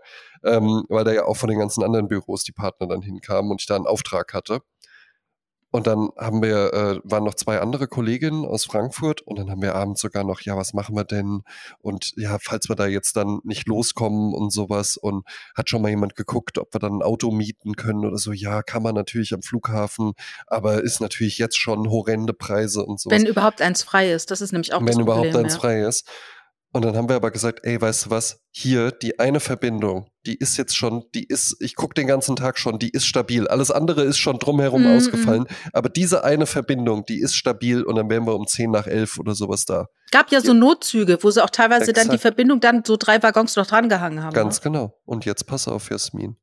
[0.45, 3.63] ähm, weil da ja auch von den ganzen anderen Büros die Partner dann hinkamen und
[3.63, 4.61] ich da einen Auftrag hatte.
[5.71, 9.63] Und dann haben wir, äh, waren noch zwei andere Kolleginnen aus Frankfurt und dann haben
[9.63, 11.43] wir abends sogar noch, ja, was machen wir denn?
[11.81, 15.91] Und ja, falls wir da jetzt dann nicht loskommen und sowas und hat schon mal
[15.91, 18.33] jemand geguckt, ob wir dann ein Auto mieten können oder so.
[18.33, 20.13] Ja, kann man natürlich am Flughafen,
[20.47, 23.17] aber ist natürlich jetzt schon horrende Preise und sowas.
[23.19, 25.17] Wenn überhaupt eins frei ist, das ist nämlich auch Wenn das Problem.
[25.17, 25.61] Wenn überhaupt eins ja.
[25.61, 26.09] frei ist.
[26.73, 28.45] Und dann haben wir aber gesagt, ey, weißt du was?
[28.53, 32.59] Hier, die eine Verbindung, die ist jetzt schon, die ist, ich gucke den ganzen Tag
[32.59, 33.49] schon, die ist stabil.
[33.49, 34.97] Alles andere ist schon drumherum mm -mm.
[34.97, 35.47] ausgefallen.
[35.73, 39.19] Aber diese eine Verbindung, die ist stabil und dann wären wir um 10 nach 11
[39.19, 39.87] oder sowas da.
[40.13, 42.07] Gab ja so Notzüge, wo sie auch teilweise Exakt.
[42.07, 44.33] dann die Verbindung dann so drei Waggons noch drangehangen haben.
[44.33, 44.63] Ganz ne?
[44.63, 44.95] genau.
[45.05, 46.37] Und jetzt pass auf, Jasmin.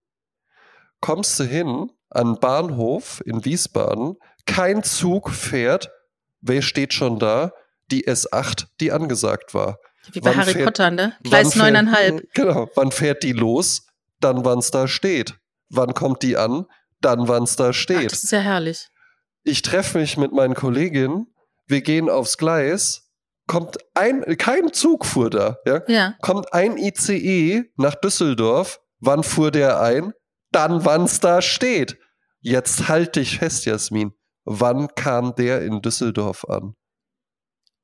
[1.00, 5.90] Kommst du hin an Bahnhof in Wiesbaden, kein Zug fährt,
[6.42, 7.54] wer steht schon da?
[7.92, 9.78] Die S8, die angesagt war.
[10.12, 11.14] Wie bei wann Harry fährt, Potter, ne?
[11.24, 12.34] Gleis neuneinhalb.
[12.34, 12.70] Genau.
[12.76, 13.88] Wann fährt die los?
[14.20, 15.38] Dann, wann es da steht.
[15.70, 16.66] Wann kommt die an?
[17.02, 17.98] Dann, wann es da steht.
[17.98, 18.88] Ach, das ist ja herrlich.
[19.44, 21.28] Ich treffe mich mit meinen Kolleginnen.
[21.68, 23.10] Wir gehen aufs Gleis.
[23.48, 25.58] Kommt ein, kein Zug fuhr da.
[25.66, 25.82] Ja?
[25.88, 26.16] ja.
[26.22, 28.82] Kommt ein ICE nach Düsseldorf.
[29.00, 30.14] Wann fuhr der ein?
[30.52, 31.98] Dann, wann es da steht.
[32.40, 34.14] Jetzt halte ich fest, Jasmin.
[34.44, 36.76] Wann kam der in Düsseldorf an?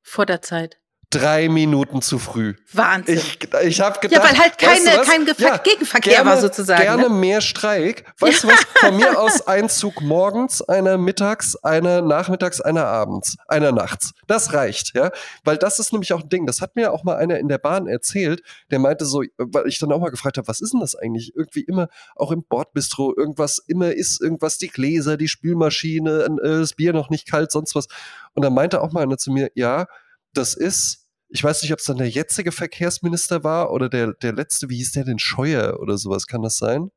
[0.01, 0.82] Vor der Zeit
[1.13, 2.55] drei Minuten zu früh.
[2.71, 3.17] Wahnsinn.
[3.17, 6.81] Ich, ich habe gedacht, ja, weil halt keine, kein ja, Gegenverkehr gerne, war sozusagen.
[6.81, 7.09] Gerne ne?
[7.09, 8.05] mehr Streik.
[8.19, 8.63] Weißt du was?
[8.75, 14.13] Von mir aus ein Zug morgens, einer mittags, einer nachmittags, einer abends, einer nachts.
[14.27, 15.11] Das reicht, ja.
[15.43, 16.47] Weil das ist nämlich auch ein Ding.
[16.47, 19.77] Das hat mir auch mal einer in der Bahn erzählt, der meinte so, weil ich
[19.77, 21.33] dann auch mal gefragt habe, was ist denn das eigentlich?
[21.35, 26.73] Irgendwie immer, auch im Bordbistro, irgendwas, immer ist irgendwas, die Gläser, die Spülmaschine, äh, das
[26.73, 27.87] Bier noch nicht kalt, sonst was.
[28.33, 29.85] Und dann meinte auch mal einer zu mir, ja,
[30.33, 31.02] das ist
[31.33, 34.77] ich weiß nicht, ob es dann der jetzige Verkehrsminister war oder der, der letzte, wie
[34.77, 36.91] hieß der denn, Scheuer oder sowas, kann das sein?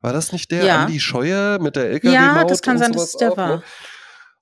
[0.00, 0.82] War das nicht der ja.
[0.82, 2.14] Andi Scheuer mit der LKW-Maut?
[2.14, 3.56] Ja, das kann sein, dass es der auch, war.
[3.56, 3.62] Ne?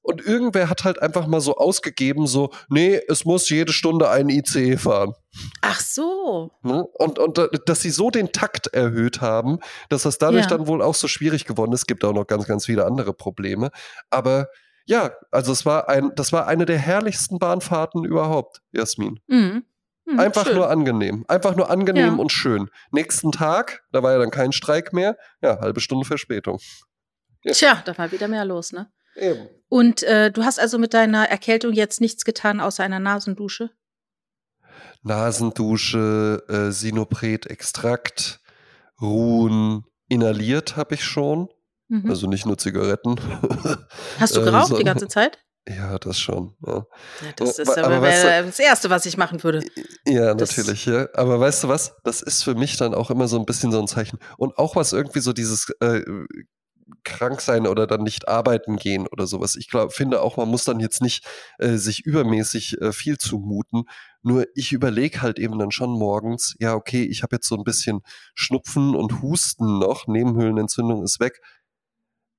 [0.03, 4.29] Und irgendwer hat halt einfach mal so ausgegeben, so, nee, es muss jede Stunde ein
[4.29, 5.15] ICE fahren.
[5.63, 6.51] Ach so.
[6.63, 6.85] Ne?
[6.85, 10.51] Und, und dass sie so den Takt erhöht haben, dass das dadurch ja.
[10.51, 11.81] dann wohl auch so schwierig geworden ist.
[11.81, 13.71] Es gibt auch noch ganz, ganz viele andere Probleme.
[14.11, 14.49] Aber
[14.87, 19.21] ja, also es war ein, das war eine der herrlichsten Bahnfahrten überhaupt, Jasmin.
[19.27, 19.65] Mhm.
[20.07, 20.57] Hm, Einfach schön.
[20.57, 21.25] nur angenehm.
[21.29, 22.21] Einfach nur angenehm ja.
[22.21, 22.69] und schön.
[22.91, 26.59] Nächsten Tag, da war ja dann kein Streik mehr, ja, halbe Stunde Verspätung.
[27.43, 27.53] Ja.
[27.53, 28.91] Tja, da war wieder mehr los, ne?
[29.17, 29.49] Eben.
[29.69, 33.71] Und äh, du hast also mit deiner Erkältung jetzt nichts getan außer einer Nasendusche?
[35.03, 38.41] Nasendusche, äh, Sinopret-Extrakt,
[39.01, 41.49] Ruhen, inhaliert habe ich schon.
[41.95, 42.11] Mhm.
[42.11, 43.17] Also nicht nur Zigaretten.
[44.19, 45.39] Hast du äh, geraucht die ganze Zeit?
[45.69, 46.55] Ja, das schon.
[46.67, 46.75] Ja.
[46.75, 49.65] ja das ist aber, aber weißt du, das Erste, was ich machen würde.
[50.07, 51.09] Ja, das natürlich, ja.
[51.15, 51.95] Aber weißt du was?
[52.03, 54.19] Das ist für mich dann auch immer so ein bisschen so ein Zeichen.
[54.37, 56.03] Und auch was irgendwie so dieses äh,
[57.05, 59.57] krank sein oder dann nicht arbeiten gehen oder sowas.
[59.57, 61.25] Ich glaube, finde auch, man muss dann jetzt nicht
[61.59, 63.85] äh, sich übermäßig äh, viel zumuten.
[64.23, 67.65] Nur ich überlege halt eben dann schon morgens, ja, okay, ich habe jetzt so ein
[67.65, 68.01] bisschen
[68.35, 71.41] Schnupfen und Husten noch, Nebenhöhlenentzündung ist weg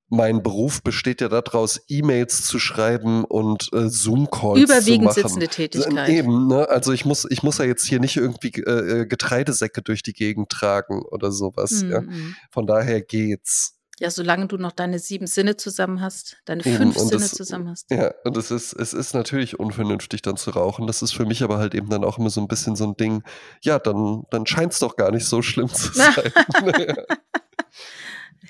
[0.09, 5.29] mein Beruf besteht ja daraus, E-Mails zu schreiben und äh, Zoom-Calls Überwiegend zu machen.
[5.29, 6.09] sitzende Tätigkeit.
[6.09, 6.69] Eben, ne?
[6.69, 10.13] Also ich muss, ich muss ja jetzt hier nicht irgendwie äh, äh Getreidesäcke durch die
[10.13, 11.83] Gegend tragen oder sowas.
[11.83, 11.91] Mhm.
[11.91, 12.03] Ja?
[12.51, 13.75] Von daher geht's.
[13.97, 17.89] Ja, solange du noch deine sieben Sinne zusammen hast, deine fünf Sinne das, zusammen hast.
[17.89, 20.85] Ja, und es ist, es ist natürlich unvernünftig, dann zu rauchen.
[20.85, 22.97] Das ist für mich aber halt eben dann auch immer so ein bisschen so ein
[22.97, 23.23] Ding,
[23.61, 26.31] ja, dann, dann scheint es doch gar nicht so schlimm zu sein.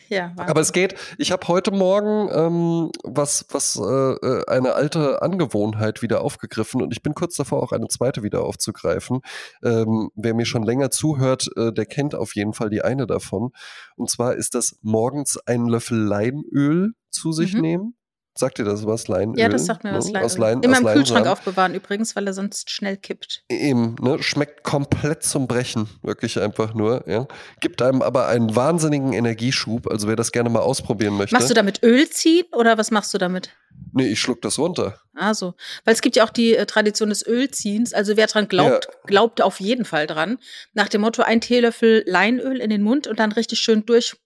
[0.09, 5.21] Ja, Aber es geht, ich habe heute Morgen ähm, was, was äh, äh, eine alte
[5.21, 9.21] Angewohnheit wieder aufgegriffen und ich bin kurz davor, auch eine zweite wieder aufzugreifen.
[9.63, 13.51] Ähm, wer mir schon länger zuhört, äh, der kennt auf jeden Fall die eine davon.
[13.95, 17.61] Und zwar ist das morgens einen Löffel Leinöl zu sich mhm.
[17.61, 17.95] nehmen
[18.37, 19.39] Sagt dir das was, Leinöl?
[19.39, 20.13] Ja, das sagt mir was, ne?
[20.13, 20.25] Leinöl.
[20.25, 23.43] Aus Lein, Immer aus im Kühlschrank aufbewahren übrigens, weil er sonst schnell kippt.
[23.47, 24.21] Eben, ne?
[24.21, 27.27] Schmeckt komplett zum Brechen, wirklich einfach nur, ja.
[27.61, 31.33] Gibt einem aber einen wahnsinnigen Energieschub, also wer das gerne mal ausprobieren möchte.
[31.33, 33.51] Machst du damit Öl ziehen oder was machst du damit?
[33.93, 34.99] Nee, ich schluck das runter.
[35.15, 35.53] Also,
[35.85, 37.93] weil es gibt ja auch die äh, Tradition des Ölziehens.
[37.93, 38.99] Also wer dran glaubt, ja.
[39.05, 40.37] glaubt auf jeden Fall dran.
[40.73, 44.17] Nach dem Motto, ein Teelöffel Leinöl in den Mund und dann richtig schön durch,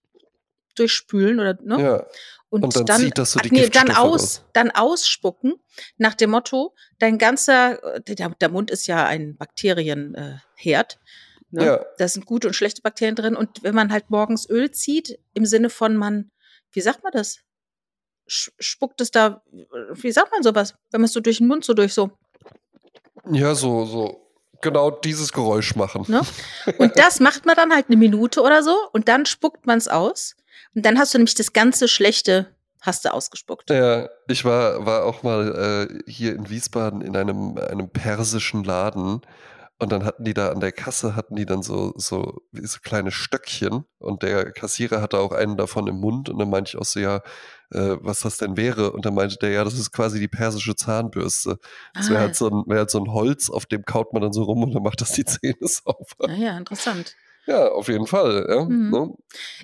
[0.75, 1.81] durchspülen oder ne?
[1.81, 2.05] Ja.
[2.49, 5.53] Und, und dann, dann, zieht das so die nee, dann aus, aus, dann ausspucken
[5.97, 10.39] nach dem Motto, dein ganzer, äh, der, der Mund ist ja ein Bakterienherd.
[10.65, 11.65] Äh, ne?
[11.65, 11.85] ja.
[11.97, 13.35] Da sind gute und schlechte Bakterien drin.
[13.35, 16.31] Und wenn man halt morgens Öl zieht, im Sinne von man,
[16.71, 17.39] wie sagt man das?
[18.25, 19.43] Spuckt es da,
[19.93, 20.75] wie sagt man sowas?
[20.91, 22.11] Wenn man es so durch den Mund so durch so.
[23.31, 24.29] Ja, so, so
[24.61, 26.05] genau dieses Geräusch machen.
[26.07, 26.21] Ne?
[26.77, 29.87] Und das macht man dann halt eine Minute oder so und dann spuckt man es
[29.87, 30.35] aus.
[30.75, 33.69] Und dann hast du nämlich das ganze Schlechte hast du ausgespuckt.
[33.69, 39.21] Ja, ich war, war auch mal äh, hier in Wiesbaden in einem, einem persischen Laden
[39.79, 42.79] und dann hatten die da an der Kasse, hatten die dann so, so, wie so
[42.81, 46.77] kleine Stöckchen und der Kassierer hatte auch einen davon im Mund und dann meinte ich
[46.77, 47.21] auch so, ja,
[47.71, 48.91] äh, was das denn wäre.
[48.91, 51.59] Und dann meinte der, ja, das ist quasi die persische Zahnbürste.
[51.93, 52.09] Das ah.
[52.11, 54.43] wäre halt, so ein, wär halt so ein Holz, auf dem kaut man dann so
[54.43, 56.27] rum und dann macht das die Zähne sauber.
[56.27, 57.15] Ah ja, interessant.
[57.49, 58.45] Ja, auf jeden Fall.
[58.47, 58.89] Ja, mhm.
[58.91, 59.13] ne?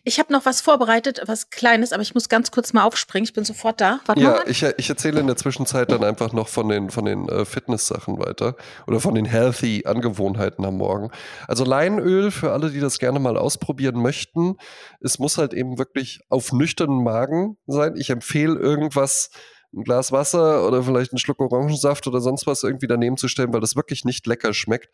[0.04, 3.26] Ich habe noch was vorbereitet, was Kleines, aber ich muss ganz kurz mal aufspringen.
[3.26, 4.00] Ich bin sofort da.
[4.08, 7.30] Warte ja, ich, ich erzähle in der Zwischenzeit dann einfach noch von den, von den
[7.30, 8.56] äh, Fitness-Sachen weiter
[8.88, 11.12] oder von den healthy Angewohnheiten am Morgen.
[11.48, 14.58] Also Leinöl, für alle, die das gerne mal ausprobieren möchten,
[15.00, 17.98] es muss halt eben wirklich auf nüchternen Magen sein.
[17.98, 19.30] Ich empfehle irgendwas
[19.76, 23.54] ein Glas Wasser oder vielleicht einen Schluck Orangensaft oder sonst was irgendwie daneben zu stellen,
[23.54, 24.89] weil das wirklich nicht lecker schmeckt.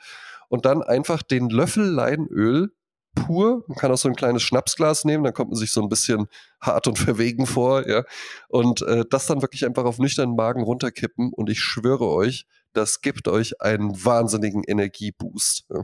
[0.49, 2.73] Und dann einfach den Löffel Leinöl
[3.15, 3.63] pur.
[3.67, 6.28] Man kann auch so ein kleines Schnapsglas nehmen, dann kommt man sich so ein bisschen
[6.62, 8.04] hart und verwegen vor, ja.
[8.47, 13.02] Und äh, das dann wirklich einfach auf nüchternen Magen runterkippen und ich schwöre euch, das
[13.02, 15.65] gibt euch einen wahnsinnigen Energieboost.
[15.69, 15.84] Ja.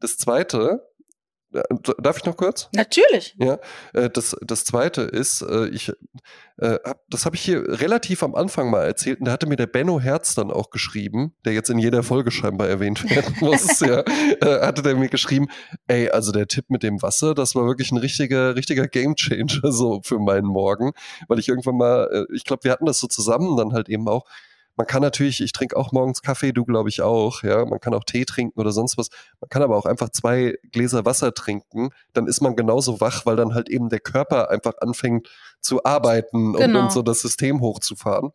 [0.00, 0.89] Das zweite,
[1.98, 2.68] darf ich noch kurz?
[2.74, 3.34] Natürlich.
[3.38, 3.58] Ja,
[3.92, 5.92] äh, das, das zweite ist, äh, ich,
[7.08, 9.98] das habe ich hier relativ am Anfang mal erzählt und da hatte mir der Benno
[9.98, 14.04] Herz dann auch geschrieben, der jetzt in jeder Folge scheinbar erwähnt werden muss, ja,
[14.42, 15.48] hatte der mir geschrieben,
[15.88, 20.02] ey, also der Tipp mit dem Wasser, das war wirklich ein richtiger, richtiger Gamechanger so
[20.04, 20.92] für meinen Morgen,
[21.28, 24.26] weil ich irgendwann mal, ich glaube, wir hatten das so zusammen dann halt eben auch,
[24.80, 27.66] man kann natürlich, ich trinke auch morgens Kaffee, du glaube ich auch, ja.
[27.66, 29.10] Man kann auch Tee trinken oder sonst was.
[29.38, 31.90] Man kann aber auch einfach zwei Gläser Wasser trinken.
[32.14, 35.28] Dann ist man genauso wach, weil dann halt eben der Körper einfach anfängt
[35.60, 36.78] zu arbeiten genau.
[36.78, 38.30] und, und so das System hochzufahren.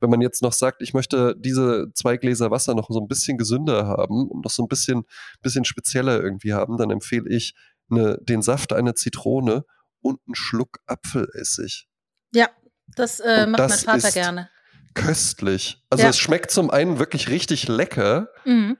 [0.00, 3.36] Wenn man jetzt noch sagt, ich möchte diese zwei Gläser Wasser noch so ein bisschen
[3.36, 5.04] gesünder haben und noch so ein bisschen,
[5.42, 7.54] bisschen spezieller irgendwie haben, dann empfehle ich
[7.90, 9.66] eine, den Saft einer Zitrone
[10.00, 11.86] und einen Schluck Apfelessig.
[12.32, 12.48] Ja,
[12.96, 14.48] das äh, macht das mein Vater gerne
[14.94, 15.82] köstlich.
[15.90, 16.10] Also ja.
[16.10, 18.76] es schmeckt zum einen wirklich richtig lecker mhm.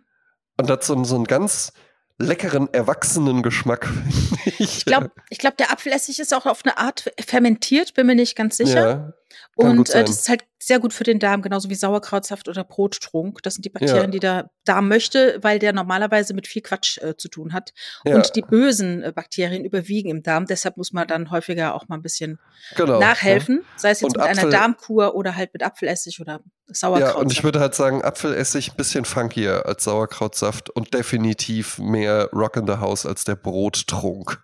[0.57, 1.73] und hat so, so einen ganz
[2.19, 3.89] leckeren, erwachsenen Geschmack.
[4.59, 8.37] ich glaube, ich glaub, der Apfelessig ist auch auf eine Art fermentiert, bin mir nicht
[8.37, 9.15] ganz sicher.
[9.55, 13.43] Und äh, das ist halt sehr gut für den Darm, genauso wie Sauerkrautsaft oder Brottrunk.
[13.43, 14.11] Das sind die Bakterien, ja.
[14.11, 17.73] die der Darm möchte, weil der normalerweise mit viel Quatsch äh, zu tun hat.
[18.05, 18.15] Ja.
[18.15, 20.47] Und die bösen äh, Bakterien überwiegen im Darm.
[20.47, 22.39] Deshalb muss man dann häufiger auch mal ein bisschen
[22.77, 23.59] genau, nachhelfen.
[23.59, 23.79] Ja.
[23.79, 27.17] Sei es jetzt und mit Apfel einer Darmkur oder halt mit Apfelessig oder Sauerkrautsaft.
[27.17, 32.29] Ja, und ich würde halt sagen, Apfelessig ein bisschen funkier als Sauerkrautsaft und definitiv mehr
[32.33, 34.43] Rock in the House als der Brottrunk.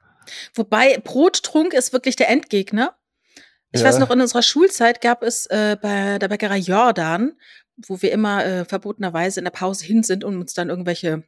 [0.54, 2.94] Wobei Brottrunk ist wirklich der Endgegner.
[3.72, 3.86] Ich ja.
[3.86, 7.32] weiß noch, in unserer Schulzeit gab es äh, bei der Bäckerei Jordan,
[7.86, 11.24] wo wir immer äh, verbotenerweise in der Pause hin sind, um uns dann irgendwelche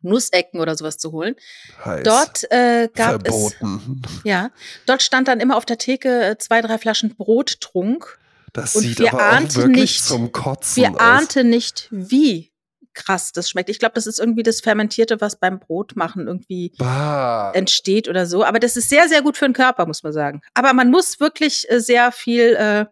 [0.00, 1.36] Nussecken oder sowas zu holen.
[1.84, 2.02] Heiß.
[2.02, 4.02] Dort äh, gab Verboten.
[4.04, 4.50] es ja,
[4.86, 8.18] dort stand dann immer auf der Theke äh, zwei, drei Flaschen Brottrunk.
[8.52, 11.00] Das und sieht wir aber auch wirklich nicht, zum Kotzen Wir aus.
[11.00, 12.51] ahnten nicht, wie
[12.94, 13.70] krass das schmeckt.
[13.70, 17.52] Ich glaube, das ist irgendwie das Fermentierte, was beim Brotmachen irgendwie bah.
[17.52, 18.44] entsteht oder so.
[18.44, 20.40] Aber das ist sehr, sehr gut für den Körper, muss man sagen.
[20.54, 22.86] Aber man muss wirklich äh, sehr viel äh,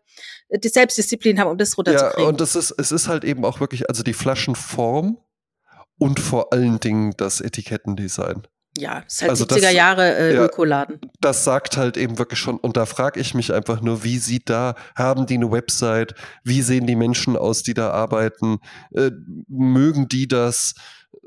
[0.59, 2.23] die Selbstdisziplin haben, um das runterzukriegen.
[2.23, 5.19] Ja, und es ist, es ist halt eben auch wirklich, also die Flaschenform
[5.99, 8.47] und vor allen Dingen das Etikettendesign.
[8.81, 11.01] Ja, ist halt also 70er das, Jahre äh, ja, Ökoladen.
[11.21, 14.49] Das sagt halt eben wirklich schon, und da frage ich mich einfach nur, wie sieht
[14.49, 16.15] da, haben die eine Website,
[16.45, 18.59] wie sehen die Menschen aus, die da arbeiten,
[18.95, 19.11] äh,
[19.49, 20.75] mögen die das?
[21.13, 21.19] Äh,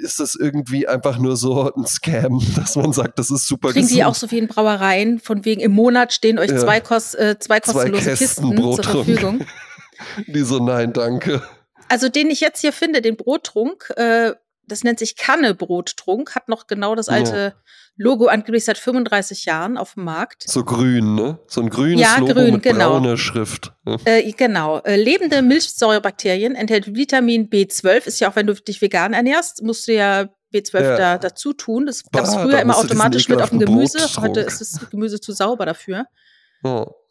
[0.00, 3.82] ist das irgendwie einfach nur so ein Scam, dass man sagt, das ist super Kriegen
[3.82, 3.98] gesund.
[3.98, 6.58] die auch so wie in Brauereien, von wegen im Monat stehen euch ja.
[6.58, 9.44] zwei, Kos äh, zwei kostenlose zwei Kisten zur Verfügung.
[10.28, 11.42] die so, nein, danke.
[11.88, 14.32] Also den ich jetzt hier finde, den Brottrunk, äh,
[14.66, 17.62] das nennt sich Kanne-Brottrunk, hat noch genau das alte ja.
[17.96, 20.44] Logo angeblich seit 35 Jahren auf dem Markt.
[20.48, 21.38] So grün, ne?
[21.46, 22.92] So ein grünes ja, Logo grün, mit genau.
[22.92, 23.72] brauner Schrift.
[23.86, 23.96] Ja.
[24.04, 24.78] Äh, genau.
[24.80, 28.06] Äh, lebende Milchsäurebakterien enthält Vitamin B12.
[28.06, 30.96] Ist ja auch, wenn du dich vegan ernährst, musst du ja B12 ja.
[30.96, 31.86] da dazu tun.
[31.86, 33.98] Das gab es früher immer automatisch mit auf dem Gemüse.
[34.20, 36.06] Heute ist das Gemüse zu sauber dafür.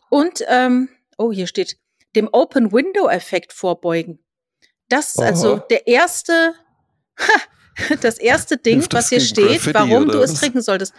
[0.09, 1.77] Und, ähm, oh, hier steht,
[2.15, 4.19] dem Open-Window-Effekt vorbeugen.
[4.89, 5.27] Das ist Aha.
[5.27, 6.53] also der erste
[8.01, 10.93] das erste Ding, was hier steht, Graffiti, warum du es trinken solltest.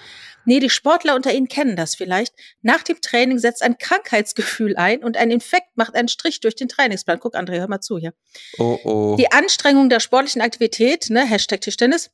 [0.44, 2.35] Nee, die Sportler unter Ihnen kennen das vielleicht.
[2.62, 6.68] Nach dem Training setzt ein Krankheitsgefühl ein und ein Infekt macht einen Strich durch den
[6.68, 7.20] Trainingsplan.
[7.20, 8.12] Guck, André, hör mal zu hier.
[8.59, 9.16] Oh, oh.
[9.16, 12.11] Die Anstrengung der sportlichen Aktivität, ne, Hashtag Tischtennis,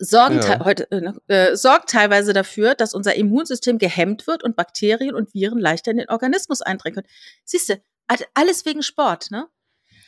[0.00, 0.56] sorgen, ja.
[0.56, 5.14] te heute, äh, ne, äh, sorgt teilweise dafür, dass unser Immunsystem gehemmt wird und Bakterien
[5.14, 7.08] und Viren leichter in den Organismus eindringen können.
[7.44, 7.80] Siehst du,
[8.34, 9.46] alles wegen Sport, ne?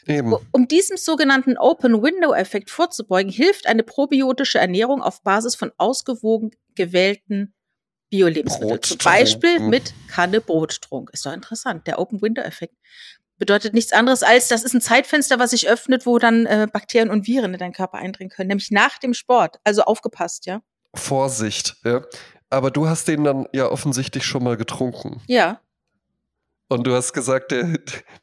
[0.06, 0.34] Eben.
[0.52, 7.54] Um diesem sogenannten Open-Window-Effekt vorzubeugen, hilft eine probiotische Ernährung auf Basis von ausgewogen gewählten
[8.10, 8.82] Bio-Lebensmitteln.
[8.82, 11.10] Zum Beispiel mit Kanne Brottrunk.
[11.12, 11.86] Ist doch interessant.
[11.86, 12.74] Der Open-Window-Effekt
[13.38, 17.10] bedeutet nichts anderes als, das ist ein Zeitfenster, was sich öffnet, wo dann äh, Bakterien
[17.10, 19.56] und Viren in deinen Körper eindringen können, nämlich nach dem Sport.
[19.64, 20.62] Also aufgepasst, ja.
[20.94, 22.02] Vorsicht, ja.
[22.48, 25.20] Aber du hast den dann ja offensichtlich schon mal getrunken.
[25.26, 25.60] Ja.
[26.68, 27.54] Und du hast gesagt,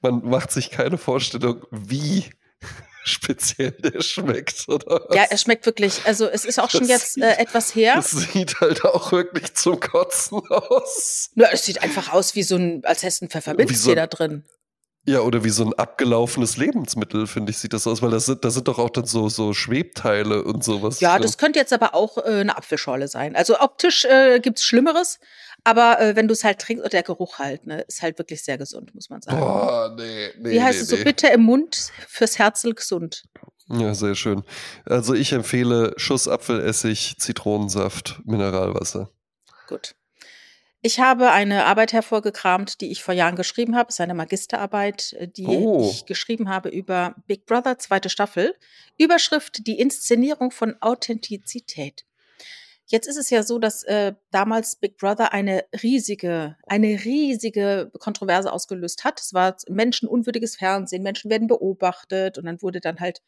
[0.02, 2.26] man macht sich keine Vorstellung, wie
[3.04, 5.06] speziell der schmeckt, oder?
[5.08, 5.16] Was?
[5.16, 6.02] Ja, er schmeckt wirklich.
[6.06, 7.96] Also es ist auch schon das jetzt sieht, äh, etwas her.
[7.98, 11.30] Es sieht halt auch wirklich zum Kotzen aus.
[11.36, 14.44] Na, es sieht einfach aus wie so ein, als hätte ein Pfefferminztee so da drin.
[15.06, 18.46] Ja, oder wie so ein abgelaufenes Lebensmittel, finde ich, sieht das aus, weil das sind,
[18.46, 21.02] da sind doch auch dann so, so Schwebteile und sowas.
[21.02, 23.36] Ja, das könnte jetzt aber auch äh, eine Apfelschorle sein.
[23.36, 25.20] Also optisch äh, es Schlimmeres,
[25.64, 28.44] aber äh, wenn du es halt trinkst, und der Geruch halt, ne, ist halt wirklich
[28.44, 29.40] sehr gesund, muss man sagen.
[29.40, 30.52] Boah, nee, nee.
[30.52, 33.24] Wie heißt nee, es so, bitter im Mund, fürs Herzl gesund.
[33.70, 34.44] Ja, sehr schön.
[34.86, 39.10] Also ich empfehle Schuss Apfelessig, Zitronensaft, Mineralwasser.
[39.68, 39.96] Gut.
[40.86, 43.88] Ich habe eine Arbeit hervorgekramt, die ich vor Jahren geschrieben habe.
[43.88, 45.90] Es ist eine Magisterarbeit, äh, die oh.
[45.90, 48.54] ich geschrieben habe über Big Brother, zweite Staffel.
[48.98, 52.04] Überschrift Die Inszenierung von Authentizität.
[52.88, 58.52] Jetzt ist es ja so, dass äh, damals Big Brother eine riesige, eine riesige Kontroverse
[58.52, 59.22] ausgelöst hat.
[59.22, 63.22] Es war menschenunwürdiges Fernsehen, Menschen werden beobachtet und dann wurde dann halt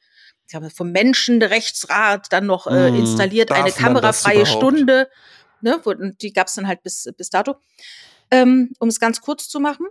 [0.46, 5.10] ich glaube, vom Menschenrechtsrat dann noch äh, hm, installiert eine kamerafreie Stunde.
[5.62, 7.56] Ne, und die gab es dann halt bis, bis dato.
[8.30, 9.88] Ähm, um es ganz kurz zu machen,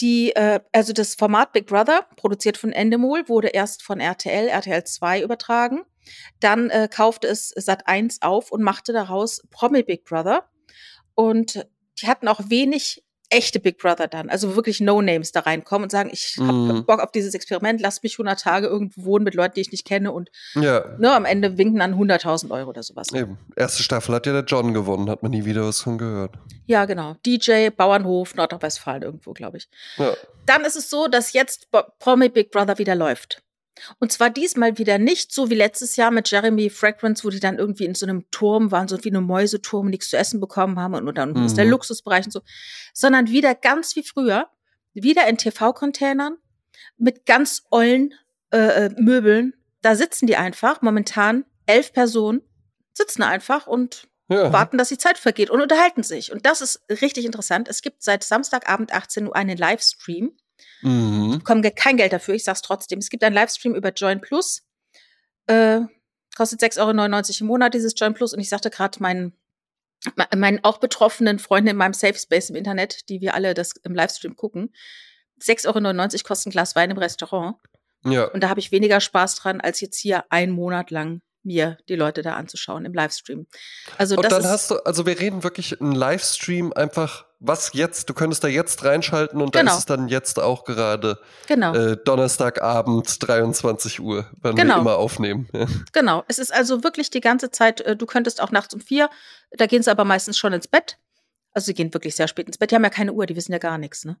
[0.00, 4.84] die, äh, also das Format Big Brother, produziert von Endemol, wurde erst von RTL, RTL
[4.84, 5.82] 2 übertragen.
[6.40, 10.48] Dann äh, kaufte es Sat 1 auf und machte daraus Promi Big Brother.
[11.14, 11.66] Und
[12.00, 16.10] die hatten auch wenig echte Big Brother dann, also wirklich No-Names da reinkommen und sagen,
[16.12, 16.84] ich habe mm.
[16.84, 19.86] Bock auf dieses Experiment, lasst mich 100 Tage irgendwo wohnen mit Leuten, die ich nicht
[19.86, 20.84] kenne und ja.
[20.98, 23.12] ne, am Ende winken dann 100.000 Euro oder sowas.
[23.12, 23.38] Eben.
[23.54, 26.34] Erste Staffel hat ja der John gewonnen, hat man nie wieder was von gehört.
[26.66, 27.14] Ja, genau.
[27.24, 29.68] DJ, Bauernhof, Nordrhein-Westfalen irgendwo, glaube ich.
[29.96, 30.12] Ja.
[30.46, 31.68] Dann ist es so, dass jetzt
[32.00, 33.42] Promi Big Brother wieder läuft.
[33.98, 37.58] Und zwar diesmal wieder nicht so wie letztes Jahr mit Jeremy Fragrance, wo die dann
[37.58, 40.94] irgendwie in so einem Turm waren, so wie eine Mäuseturm, nichts zu essen bekommen haben
[40.94, 41.46] und, dann mhm.
[41.46, 42.40] ist der Luxusbereich und so,
[42.92, 44.48] sondern wieder ganz wie früher
[44.92, 46.36] wieder in TV-Containern
[46.96, 48.14] mit ganz ollen
[48.52, 49.54] äh, äh, Möbeln.
[49.82, 52.42] Da sitzen die einfach, momentan elf Personen,
[52.92, 54.52] sitzen einfach und ja.
[54.52, 56.32] warten, dass die Zeit vergeht und unterhalten sich.
[56.32, 57.68] Und das ist richtig interessant.
[57.68, 60.32] Es gibt seit Samstagabend 18 Uhr einen Livestream.
[60.82, 61.38] Mhm.
[61.38, 62.98] Bekommen kein Geld dafür, ich sag's trotzdem.
[62.98, 64.62] Es gibt einen Livestream über Join Plus.
[65.46, 65.80] Äh,
[66.36, 68.32] kostet 6,99 Euro im Monat, dieses Join Plus.
[68.32, 69.32] Und ich sagte gerade meinen,
[70.34, 73.94] meinen auch betroffenen Freunden in meinem Safe Space im Internet, die wir alle das im
[73.94, 74.72] Livestream gucken,
[75.42, 77.56] 6,99 Euro kostet ein Glas Wein im Restaurant.
[78.04, 78.24] Ja.
[78.24, 81.96] Und da habe ich weniger Spaß dran, als jetzt hier einen Monat lang mir die
[81.96, 83.46] Leute da anzuschauen im Livestream.
[83.98, 88.14] Also und dann hast du, also wir reden wirklich einen Livestream einfach, was jetzt, du
[88.14, 89.64] könntest da jetzt reinschalten und genau.
[89.64, 91.74] da ist es dann jetzt auch gerade genau.
[91.74, 94.76] äh, Donnerstagabend 23 Uhr, wann genau.
[94.76, 95.48] wir immer aufnehmen.
[95.92, 99.08] Genau, es ist also wirklich die ganze Zeit, äh, du könntest auch nachts um vier,
[99.50, 100.98] da gehen sie aber meistens schon ins Bett.
[101.52, 103.52] Also sie gehen wirklich sehr spät ins Bett, die haben ja keine Uhr, die wissen
[103.52, 104.16] ja gar nichts, ne?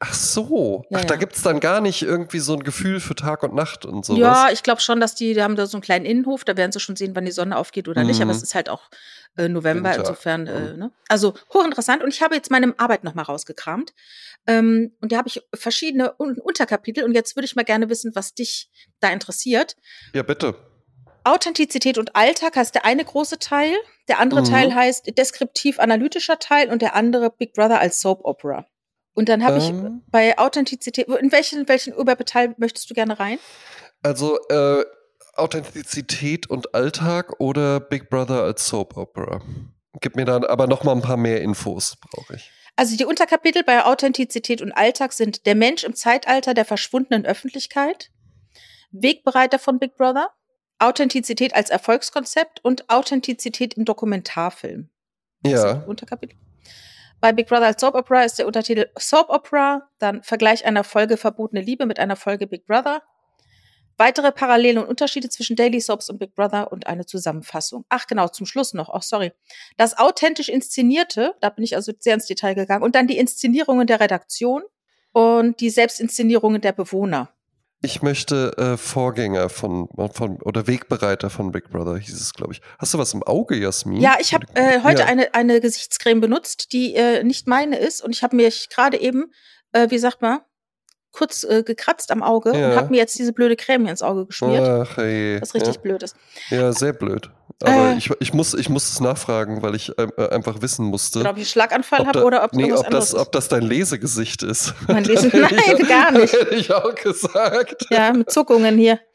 [0.00, 0.84] Ach so.
[0.90, 3.54] Ja, Ach, da gibt es dann gar nicht irgendwie so ein Gefühl für Tag und
[3.54, 4.20] Nacht und sowas.
[4.20, 6.70] Ja, ich glaube schon, dass die, die haben da so einen kleinen Innenhof, da werden
[6.70, 8.08] sie schon sehen, wann die Sonne aufgeht oder mhm.
[8.08, 8.44] nicht, aber es mhm.
[8.44, 8.82] ist halt auch
[9.36, 10.00] äh, November, Winter.
[10.00, 10.78] insofern, äh, mhm.
[10.78, 10.92] ne?
[11.08, 12.02] Also hochinteressant.
[12.02, 13.92] Und ich habe jetzt meine Arbeit nochmal rausgekramt.
[14.46, 18.12] Ähm, und da habe ich verschiedene Un Unterkapitel und jetzt würde ich mal gerne wissen,
[18.14, 19.76] was dich da interessiert.
[20.14, 20.54] Ja, bitte.
[21.24, 23.74] Authentizität und Alltag heißt der eine große Teil,
[24.08, 24.46] der andere mhm.
[24.46, 28.66] Teil heißt deskriptiv-analytischer Teil und der andere Big Brother als Soap Opera.
[29.18, 33.40] Und dann habe ähm, ich bei Authentizität, in welchen, welchen Überbeteil möchtest du gerne rein?
[34.00, 34.84] Also äh,
[35.34, 39.42] Authentizität und Alltag oder Big Brother als Soap Opera?
[40.00, 42.52] Gib mir dann aber noch mal ein paar mehr Infos, brauche ich.
[42.76, 48.12] Also die Unterkapitel bei Authentizität und Alltag sind der Mensch im Zeitalter der verschwundenen Öffentlichkeit,
[48.92, 50.30] Wegbereiter von Big Brother,
[50.78, 54.90] Authentizität als Erfolgskonzept und Authentizität im Dokumentarfilm.
[55.44, 55.82] Ja.
[55.88, 56.38] Unterkapitel.
[57.20, 61.16] Bei Big Brother als Soap Opera ist der Untertitel Soap Opera, dann Vergleich einer Folge
[61.16, 63.02] Verbotene Liebe mit einer Folge Big Brother.
[63.96, 67.84] Weitere Parallelen und Unterschiede zwischen Daily Soaps und Big Brother und eine Zusammenfassung.
[67.88, 68.88] Ach genau, zum Schluss noch.
[68.94, 69.32] Oh, sorry.
[69.76, 72.84] Das authentisch Inszenierte, da bin ich also sehr ins Detail gegangen.
[72.84, 74.62] Und dann die Inszenierungen der Redaktion
[75.10, 77.34] und die Selbstinszenierungen der Bewohner.
[77.80, 82.60] Ich möchte äh, Vorgänger von, von oder Wegbereiter von Big Brother, hieß es, glaube ich.
[82.78, 84.00] Hast du was im Auge, Jasmin?
[84.00, 85.06] Ja, ich habe äh, heute ja.
[85.06, 88.02] eine, eine Gesichtscreme benutzt, die äh, nicht meine ist.
[88.02, 89.32] Und ich habe mir gerade eben,
[89.72, 90.40] äh, wie sagt man,
[91.12, 92.70] kurz äh, gekratzt am Auge ja.
[92.70, 94.66] und habe mir jetzt diese blöde Creme ins Auge geschmiert.
[94.66, 95.40] Ach, hey.
[95.40, 95.80] Was richtig ja.
[95.80, 96.16] blöd ist.
[96.50, 97.30] Ja, sehr blöd.
[97.62, 101.24] Aber äh, ich, ich, muss, ich muss es nachfragen, weil ich äh, einfach wissen musste.
[101.28, 104.74] Ob ich Schlaganfall habe oder ob, nee, ob das, ob das dein Lesegesicht ist.
[104.86, 106.32] Mein Lese Nein, gar nicht.
[106.32, 107.86] Hätte ich auch gesagt.
[107.90, 109.00] Ja, mit Zuckungen hier.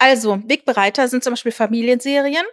[0.00, 2.44] Also, Wegbereiter sind zum Beispiel Familienserien.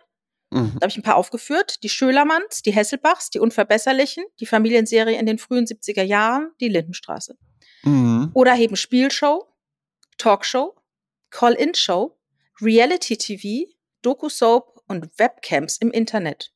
[0.50, 0.72] Mhm.
[0.80, 1.84] Da habe ich ein paar aufgeführt.
[1.84, 7.38] Die Schölermanns, die Hesselbachs, die Unverbesserlichen, die Familienserie in den frühen 70er Jahren, die Lindenstraße.
[7.84, 8.32] Mhm.
[8.34, 9.46] Oder eben Spielshow,
[10.18, 10.76] Talkshow,
[11.30, 12.18] Call-In-Show,
[12.62, 13.72] Reality-TV,
[14.02, 16.52] Doku-Soap und Webcams im Internet.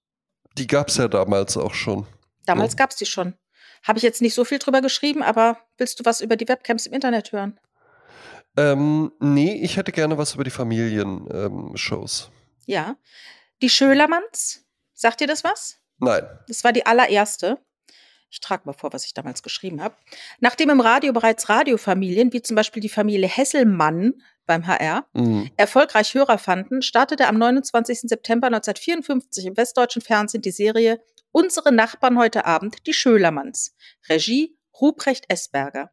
[0.57, 2.05] Die gab es ja damals auch schon.
[2.45, 2.77] Damals ja.
[2.77, 3.35] gab es die schon.
[3.83, 6.85] Habe ich jetzt nicht so viel drüber geschrieben, aber willst du was über die Webcams
[6.85, 7.59] im Internet hören?
[8.57, 12.29] Ähm, nee, ich hätte gerne was über die Familienshows.
[12.29, 12.95] Ähm, ja.
[13.61, 15.77] Die Schölermanns, sagt dir das was?
[15.99, 16.23] Nein.
[16.47, 17.59] Das war die allererste.
[18.31, 19.95] Ich trage mal vor, was ich damals geschrieben habe.
[20.39, 25.49] Nachdem im Radio bereits Radiofamilien, wie zum Beispiel die Familie Hesselmann beim HR, mhm.
[25.57, 28.01] erfolgreich Hörer fanden, startete am 29.
[28.01, 30.99] September 1954 im westdeutschen Fernsehen die Serie
[31.31, 33.75] Unsere Nachbarn heute Abend, die Schölermanns.
[34.09, 35.91] Regie Ruprecht Esberger.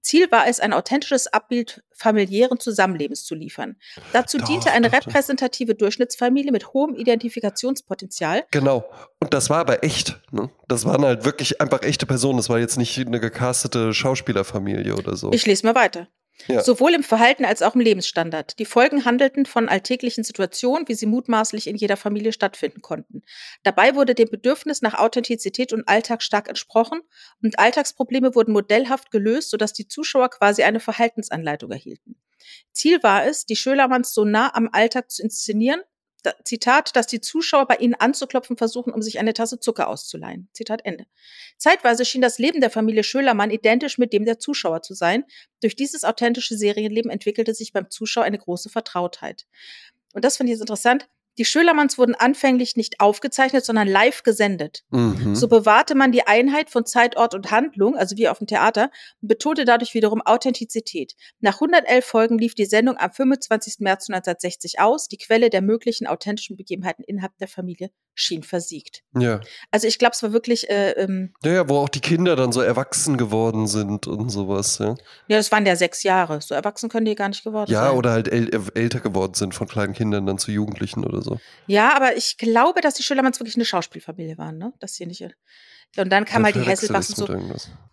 [0.00, 3.76] Ziel war es, ein authentisches Abbild familiären Zusammenlebens zu liefern.
[4.14, 8.46] Dazu doch, diente eine doch, repräsentative Durchschnittsfamilie mit hohem Identifikationspotenzial.
[8.50, 8.90] Genau.
[9.20, 10.18] Und das war aber echt.
[10.30, 10.50] Ne?
[10.68, 12.38] Das waren halt wirklich einfach echte Personen.
[12.38, 15.30] Das war jetzt nicht eine gecastete Schauspielerfamilie oder so.
[15.32, 16.08] Ich lese mal weiter.
[16.46, 16.62] Ja.
[16.62, 18.58] Sowohl im Verhalten als auch im Lebensstandard.
[18.58, 23.22] Die Folgen handelten von alltäglichen Situationen, wie sie mutmaßlich in jeder Familie stattfinden konnten.
[23.62, 27.00] Dabei wurde dem Bedürfnis nach Authentizität und Alltag stark entsprochen
[27.42, 32.16] und Alltagsprobleme wurden modellhaft gelöst, sodass die Zuschauer quasi eine Verhaltensanleitung erhielten.
[32.72, 35.80] Ziel war es, die Schölermanns so nah am Alltag zu inszenieren,
[36.44, 40.48] Zitat, dass die Zuschauer bei ihnen anzuklopfen versuchen, um sich eine Tasse Zucker auszuleihen.
[40.52, 41.06] Zitat Ende.
[41.56, 45.24] Zeitweise schien das Leben der Familie Schölermann identisch mit dem der Zuschauer zu sein.
[45.60, 49.46] Durch dieses authentische Serienleben entwickelte sich beim Zuschauer eine große Vertrautheit.
[50.12, 51.08] Und das finde ich jetzt interessant.
[51.40, 54.84] Die Schölermanns wurden anfänglich nicht aufgezeichnet, sondern live gesendet.
[54.90, 55.34] Mhm.
[55.34, 58.90] So bewahrte man die Einheit von Zeit, Ort und Handlung, also wie auf dem Theater,
[59.22, 61.14] und betonte dadurch wiederum Authentizität.
[61.40, 63.76] Nach 111 Folgen lief die Sendung am 25.
[63.78, 69.02] März 1960 aus, die Quelle der möglichen authentischen Begebenheiten innerhalb der Familie schien versiegt.
[69.18, 69.40] Ja.
[69.70, 72.52] Also ich glaube, es war wirklich, äh, ähm, Ja, ja, wo auch die Kinder dann
[72.52, 74.94] so erwachsen geworden sind und sowas, ja.
[75.28, 76.40] ja, das waren ja sechs Jahre.
[76.40, 77.96] So erwachsen können die gar nicht geworden Ja, sein.
[77.96, 81.38] oder halt äl äh, älter geworden sind von kleinen Kindern dann zu Jugendlichen oder so.
[81.66, 84.72] Ja, aber ich glaube, dass die Schülermanns wirklich eine Schauspielfamilie waren, ne?
[84.78, 85.20] Dass sie nicht.
[85.96, 87.26] Und dann kam halt die ich's und so.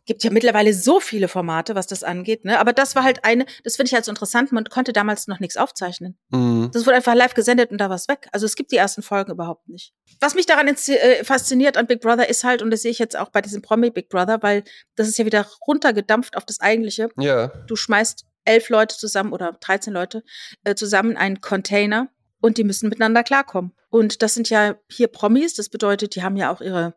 [0.06, 2.60] Gibt ja mittlerweile so viele Formate, was das angeht, ne?
[2.60, 5.42] Aber das war halt eine, das finde ich halt so interessant, man konnte damals noch
[5.42, 6.18] nichts aufzeichnen.
[6.30, 6.70] Mhm.
[6.72, 8.30] Das wurde einfach live gesendet und da war's weg.
[8.32, 9.94] Also es gibt die ersten Folgen überhaupt nicht.
[10.22, 13.18] Was mich daran äh, fasziniert an Big Brother ist halt, und das sehe ich jetzt
[13.18, 14.64] auch bei diesem Promi Big Brother, weil
[14.96, 17.10] das ist ja wieder runtergedampft auf das Eigentliche.
[17.18, 20.24] Ja, Du schmeißt elf Leute zusammen oder 13 Leute
[20.64, 22.10] äh, zusammen in einen Container
[22.42, 23.74] und die müssen miteinander klarkommen.
[23.90, 26.96] Und das sind ja hier Promis, das bedeutet, die haben ja auch ihre,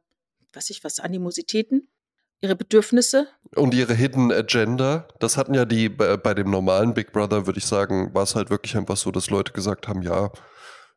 [0.52, 1.88] weiß ich was, Animositäten,
[2.40, 3.28] ihre Bedürfnisse.
[3.54, 7.58] und ihre Hidden Agenda, das hatten ja die bei, bei dem normalen Big Brother, würde
[7.58, 10.30] ich sagen, war es halt wirklich einfach so, dass Leute gesagt haben, ja,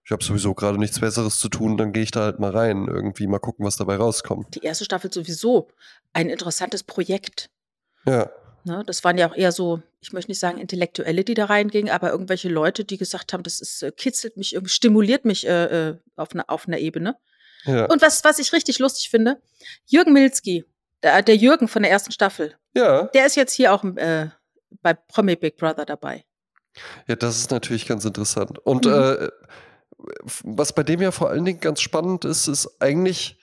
[0.05, 2.87] ich habe sowieso gerade nichts Besseres zu tun, dann gehe ich da halt mal rein,
[2.87, 4.55] irgendwie mal gucken, was dabei rauskommt.
[4.55, 5.69] Die erste Staffel sowieso
[6.11, 7.49] ein interessantes Projekt.
[8.05, 8.29] Ja,
[8.65, 8.83] Ne?
[8.85, 12.11] Das waren ja auch eher so, ich möchte nicht sagen Intellektuelle, die da reingingen, aber
[12.11, 15.97] irgendwelche Leute, die gesagt haben, das ist, äh, kitzelt mich, irgendwie stimuliert mich äh, äh,
[16.15, 17.17] auf, einer auf einer Ebene.
[17.65, 19.41] Ja, Und was, was ich richtig lustig finde,
[19.85, 20.65] Jürgen Milski,
[21.01, 24.29] der, der Jürgen von der ersten Staffel, ja, der ist jetzt hier auch äh,
[24.81, 26.23] bei Promi Big Brother dabei.
[27.07, 28.57] ja, das ist natürlich ganz interessant.
[28.59, 28.91] Und Mhm.
[28.93, 29.29] äh,
[30.43, 33.37] was bei dem ja vor allen Dingen ganz spannend ist, ist eigentlich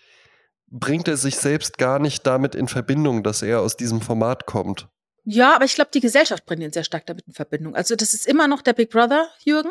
[0.73, 4.89] bringt er sich selbst gar nicht damit in Verbindung, dass er aus diesem Format kommt.
[5.25, 7.75] Ja, aber ich glaube, die Gesellschaft bringt ihn sehr stark damit in Verbindung.
[7.75, 9.71] Also das ist immer noch der Big Brother Jürgen.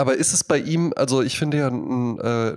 [0.00, 2.56] Aber ist es bei ihm, also ich finde ja ein, äh,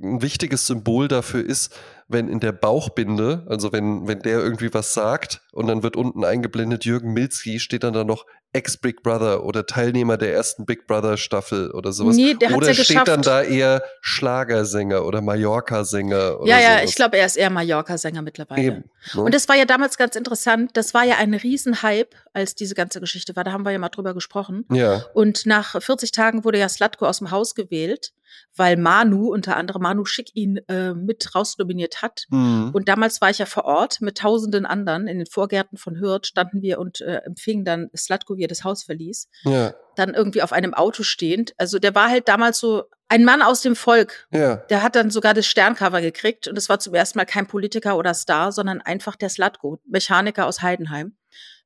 [0.00, 1.74] ein wichtiges Symbol dafür ist,
[2.06, 6.24] wenn in der Bauchbinde, also wenn, wenn der irgendwie was sagt und dann wird unten
[6.24, 11.16] eingeblendet Jürgen Milzki, steht dann da noch Ex-Big Brother oder Teilnehmer der ersten Big Brother
[11.16, 12.16] Staffel oder sowas.
[12.16, 13.08] Nee, der oder ja steht geschafft.
[13.08, 16.90] dann da eher Schlagersänger oder Mallorca-Sänger Ja, ja, sowas.
[16.90, 18.62] ich glaube, er ist eher Mallorca-Sänger mittlerweile.
[18.62, 18.84] Eben.
[19.14, 19.22] Ne?
[19.22, 20.70] Und das war ja damals ganz interessant.
[20.74, 23.44] Das war ja ein Riesenhype, als diese ganze Geschichte war.
[23.44, 24.64] Da haben wir ja mal drüber gesprochen.
[24.70, 28.12] ja, Und nach 40 Tagen wurde ja Slatko aus dem Haus gewählt,
[28.56, 32.24] weil Manu, unter anderem Manu Schick, ihn äh, mit rausnominiert hat.
[32.30, 32.70] hm.
[32.72, 35.06] Und damals war ich ja vor Ort mit tausenden anderen.
[35.08, 38.64] In den Vorgärten von Hürth standen wir und äh, empfingen dann Slatko, wie er das
[38.64, 39.28] Haus verließ.
[39.44, 41.54] ja, Dann irgendwie auf einem Auto stehend.
[41.58, 44.26] Also der war halt damals so ein Mann aus dem Volk.
[44.32, 46.48] ja, Der hat dann sogar das Sterncover gekriegt.
[46.48, 50.46] Und es war zum ersten Mal kein Politiker oder Star, sondern einfach der Slatko, Mechaniker
[50.46, 51.16] aus Heidenheim.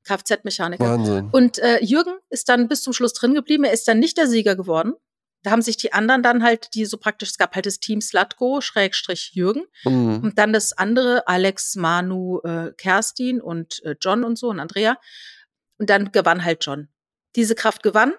[0.04, 0.84] Kfz-Mechaniker.
[1.32, 3.64] Und äh, Jürgen ist dann bis zum Schluss drin geblieben.
[3.64, 4.94] Er ist dann nicht der Sieger geworden.
[5.48, 8.02] Da haben sich die anderen dann halt, die so praktisch, es gab halt das Team
[8.02, 9.64] Slatko, Schrägstrich Jürgen.
[9.84, 10.22] Hm.
[10.22, 14.98] Und dann das andere, Alex, Manu, äh, Kerstin und äh, John und so und Andrea.
[15.78, 16.88] Und dann gewann halt John.
[17.34, 18.12] Diese Kraft gewann.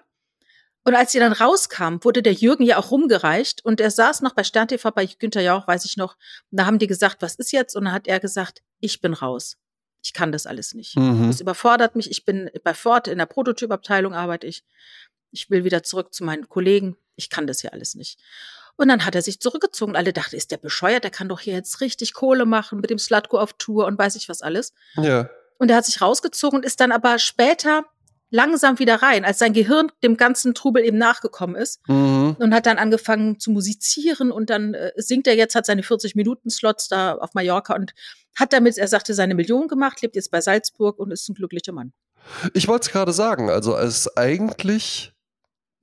[0.82, 4.34] Und als sie dann rauskam, wurde der Jürgen ja auch rumgereicht und er saß noch
[4.34, 6.16] bei Stern TV bei Günther Jauch, weiß ich noch.
[6.50, 7.76] Und da haben die gesagt, was ist jetzt?
[7.76, 9.56] Und dann hat er gesagt, ich bin raus.
[10.02, 10.96] Ich kann das alles nicht.
[10.96, 11.28] Mhm.
[11.28, 12.10] Das überfordert mich.
[12.10, 14.64] Ich bin bei Ford in der Prototypabteilung arbeite ich.
[15.30, 16.96] Ich will wieder zurück zu meinen Kollegen.
[17.16, 18.18] Ich kann das hier alles nicht.
[18.76, 19.96] Und dann hat er sich zurückgezogen.
[19.96, 21.04] Alle dachten, ist der bescheuert?
[21.04, 24.16] Der kann doch hier jetzt richtig Kohle machen mit dem Slatko auf Tour und weiß
[24.16, 24.72] ich was alles.
[24.96, 25.28] Ja,
[25.58, 27.84] Und er hat sich rausgezogen und ist dann aber später
[28.30, 32.36] langsam wieder rein, als sein Gehirn dem ganzen Trubel eben nachgekommen ist mhm.
[32.38, 36.88] und hat dann angefangen zu musizieren und dann äh, singt er jetzt, hat seine 40-Minuten-Slots
[36.88, 37.92] da auf Mallorca und
[38.36, 41.72] hat damit, er sagte, seine Million gemacht, lebt jetzt bei Salzburg und ist ein glücklicher
[41.72, 41.92] Mann.
[42.54, 45.12] Ich wollte es gerade sagen, also als eigentlich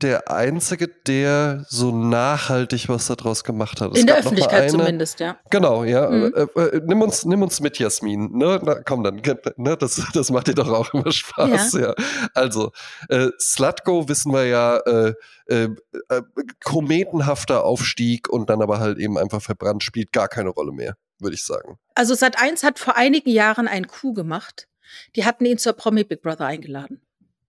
[0.01, 3.93] der Einzige, der so nachhaltig was daraus gemacht hat.
[3.93, 5.37] Es In der Öffentlichkeit zumindest, ja.
[5.49, 6.09] Genau, ja.
[6.09, 6.33] Mhm.
[6.35, 8.37] Äh, äh, nimm, uns, nimm uns mit, Jasmin.
[8.37, 8.59] Ne?
[8.63, 9.21] Na, komm dann,
[9.57, 9.75] ne?
[9.77, 11.73] das, das macht dir doch auch immer Spaß.
[11.73, 11.95] Ja.
[12.35, 12.71] Also,
[13.09, 15.13] äh, Slutgo wissen wir ja, äh,
[15.47, 15.69] äh,
[16.09, 16.21] äh,
[16.63, 21.35] kometenhafter Aufstieg und dann aber halt eben einfach verbrannt, spielt gar keine Rolle mehr, würde
[21.35, 21.79] ich sagen.
[21.95, 24.67] Also Sat 1 hat vor einigen Jahren einen Coup gemacht.
[25.15, 27.01] Die hatten ihn zur Promi Big Brother eingeladen.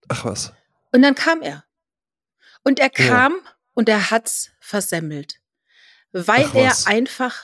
[0.08, 0.52] Ach was.
[0.92, 1.64] Und dann kam er.
[2.64, 3.06] Und er Ja.
[3.08, 3.34] kam
[3.74, 5.40] und er hat's versemmelt.
[6.12, 7.42] Weil Ach er einfach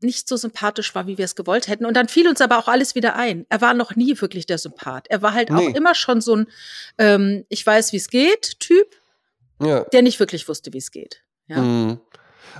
[0.00, 1.86] nicht so sympathisch war, wie wir es gewollt hätten.
[1.86, 3.46] Und dann fiel uns aber auch alles wieder ein.
[3.48, 5.06] Er war noch nie wirklich der Sympath.
[5.08, 5.68] Er war halt Nee.
[5.70, 6.46] auch immer schon so ein,
[6.98, 8.86] ähm, ich weiß, wie es geht, Typ,
[9.62, 9.84] Ja.
[9.84, 11.22] der nicht wirklich wusste, wie es geht.
[11.46, 11.58] Ja.
[11.60, 12.00] Mhm.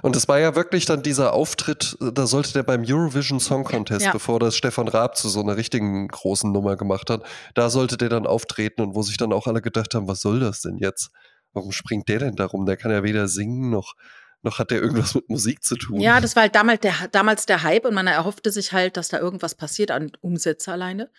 [0.02, 4.06] Und es war ja wirklich dann dieser Auftritt, da sollte der beim Eurovision Song Contest,
[4.06, 4.12] Ja.
[4.12, 7.22] bevor das Stefan Raab zu so einer richtigen großen Nummer gemacht hat,
[7.54, 10.40] da sollte der dann auftreten und wo sich dann auch alle gedacht haben, was soll
[10.40, 11.10] das denn jetzt?
[11.54, 12.66] Warum springt der denn darum?
[12.66, 13.94] Der kann ja weder singen noch,
[14.42, 16.00] noch hat der irgendwas mit Musik zu tun.
[16.00, 19.08] Ja, das war halt damals der, damals der Hype und man erhoffte sich halt, dass
[19.08, 21.10] da irgendwas passiert an Umsätze alleine.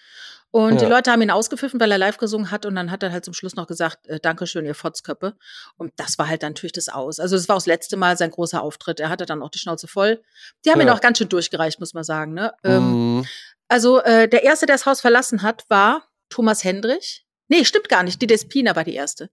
[0.51, 0.79] Und ja.
[0.79, 3.25] die Leute haben ihn ausgepfiffen, weil er live gesungen hat und dann hat er halt
[3.25, 5.36] zum Schluss noch gesagt, äh, Dankeschön, ihr Fotzköppe.
[5.75, 7.19] Und das war halt dann natürlich das Aus.
[7.19, 9.01] Also das war auch das letzte Mal sein großer Auftritt.
[9.01, 10.21] Er hatte dann auch die Schnauze voll.
[10.63, 10.88] Die haben ja.
[10.88, 12.33] ihn auch ganz schön durchgereicht, muss man sagen.
[12.33, 12.53] Ne?
[12.63, 13.27] Ähm, mhm.
[13.67, 17.25] Also äh, der Erste, der das Haus verlassen hat, war Thomas Hendrich.
[17.47, 18.21] Nee, stimmt gar nicht.
[18.21, 19.29] Die Despina war die erste.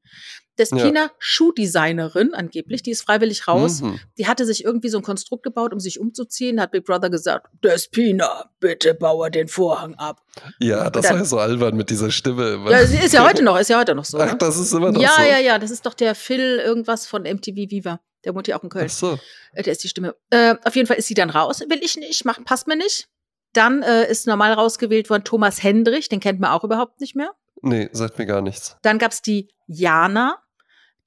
[0.58, 1.10] Despina, ja.
[1.18, 3.80] Schuhdesignerin angeblich, die ist freiwillig raus.
[3.80, 3.98] Mhm.
[4.18, 6.60] Die hatte sich irgendwie so ein Konstrukt gebaut, um sich umzuziehen.
[6.60, 10.22] Hat Big Brother gesagt, Despina, bitte baue den Vorhang ab.
[10.58, 12.62] Ja, das dann, war ja so albern mit dieser Stimme.
[12.68, 14.18] Ja, sie ist ja heute noch, ist ja heute noch so.
[14.18, 14.38] Ach, ne?
[14.38, 15.22] das ist immer noch ja, so.
[15.22, 18.00] Ja, ja, ja, das ist doch der Phil irgendwas von MTV Viva.
[18.24, 18.86] Der wohnt ja auch in Köln.
[18.88, 19.18] Ach so.
[19.54, 20.14] Äh, der ist die Stimme.
[20.30, 21.60] Äh, auf jeden Fall ist sie dann raus.
[21.60, 23.08] Will ich nicht, macht, passt mir nicht.
[23.54, 27.32] Dann äh, ist normal rausgewählt worden Thomas Hendrich, den kennt man auch überhaupt nicht mehr.
[27.62, 28.76] Nee, sagt mir gar nichts.
[28.82, 30.38] Dann gab's die Jana,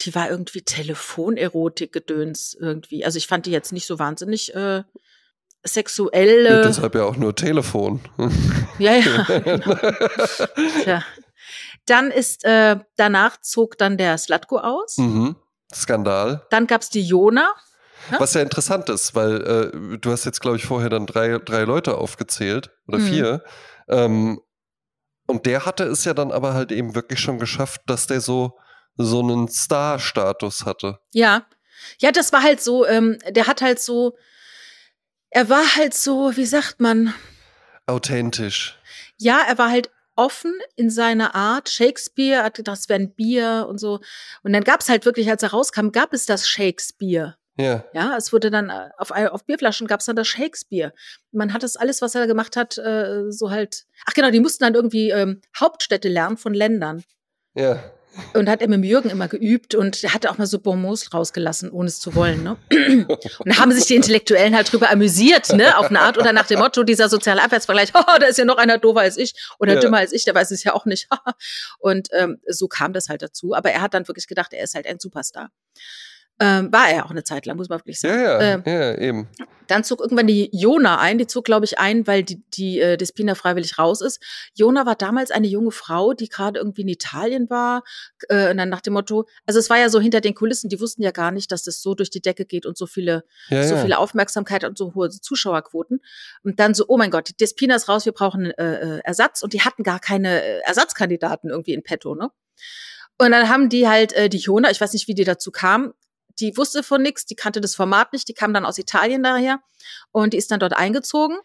[0.02, 3.06] die war irgendwie Telefonerotik-Gedöns irgendwie.
[3.06, 4.84] Also ich fand die jetzt nicht so wahnsinnig äh,
[5.64, 6.46] sexuell.
[6.46, 8.00] Äh deshalb ja auch nur Telefon.
[8.80, 9.24] ja, ja.
[9.44, 9.76] Genau.
[10.84, 11.04] Tja.
[11.86, 14.98] Dann ist, äh, danach zog dann der Slatko aus.
[14.98, 15.36] Mhm.
[15.74, 16.46] Skandal.
[16.50, 17.54] Dann gab's die Jona.
[18.12, 18.20] Ja?
[18.20, 21.64] Was ja interessant ist, weil äh, du hast jetzt, glaube ich, vorher dann drei, drei
[21.64, 23.08] Leute aufgezählt oder mhm.
[23.08, 23.44] vier.
[23.88, 24.42] Ähm,
[25.28, 28.58] und der hatte es ja dann aber halt eben wirklich schon geschafft, dass der so,
[28.96, 31.00] so einen Star-Status hatte.
[31.12, 31.46] Ja.
[32.00, 34.16] Ja, das war halt so, ähm, der hat halt so,
[35.30, 37.14] er war halt so, wie sagt man?
[37.86, 38.80] Authentisch.
[39.18, 41.70] Ja, er war halt offen in seiner Art.
[41.70, 44.00] Shakespeare hatte das wäre ein Bier und so.
[44.44, 47.36] Und dann gab es halt wirklich, als er rauskam, gab es das Shakespeare.
[47.58, 47.86] Ja.
[47.94, 50.94] Ja, es wurde dann äh, auf, auf Bierflaschen gab es dann das Shakespeare.
[51.32, 53.86] Man hat das alles, was er gemacht hat, äh, so halt.
[54.06, 57.04] Ach genau, die mussten dann irgendwie ähm, Hauptstädte lernen von Ländern.
[57.56, 57.80] Ja.
[58.34, 61.70] Und hat er mit Jürgen immer geübt und er hatte auch mal so Bonbons rausgelassen,
[61.70, 62.44] ohne es zu wollen.
[62.44, 62.56] Ne?
[63.10, 66.48] Und da haben sich die Intellektuellen halt drüber amüsiert, ne, auf eine Art oder nach
[66.48, 69.74] dem Motto, dieser soziale Abwärtsvergleich, oh, da ist ja noch einer doofer als ich oder
[69.74, 69.80] ja.
[69.82, 71.10] dümmer als ich, der weiß es ja auch nicht.
[71.80, 73.54] und ähm, so kam das halt dazu.
[73.54, 75.50] Aber er hat dann wirklich gedacht, er ist halt ein Superstar.
[76.38, 78.20] Ähm, war er auch eine Zeit lang, muss man wirklich sagen.
[78.20, 79.30] Ja, ja, ähm, ja eben.
[79.68, 81.18] Dann zog irgendwann die Jona ein.
[81.18, 84.22] Die zog, glaube ich, ein, weil die, die äh, Despina freiwillig raus ist.
[84.54, 87.84] Jona war damals eine junge Frau, die gerade irgendwie in Italien war.
[88.28, 90.82] Äh, und dann nach dem Motto, also es war ja so hinter den Kulissen, die
[90.82, 93.64] wussten ja gar nicht, dass das so durch die Decke geht und so viele, ja,
[93.64, 96.02] so viele Aufmerksamkeit und so hohe Zuschauerquoten.
[96.44, 99.42] Und dann so, oh mein Gott, die Despina ist raus, wir brauchen äh, äh, Ersatz.
[99.42, 102.30] Und die hatten gar keine äh, Ersatzkandidaten irgendwie in petto, ne?
[103.18, 105.94] Und dann haben die halt äh, die Jona, ich weiß nicht, wie die dazu kam,
[106.40, 109.60] die wusste von nichts, die kannte das Format nicht, die kam dann aus Italien daher
[110.12, 111.38] und die ist dann dort eingezogen.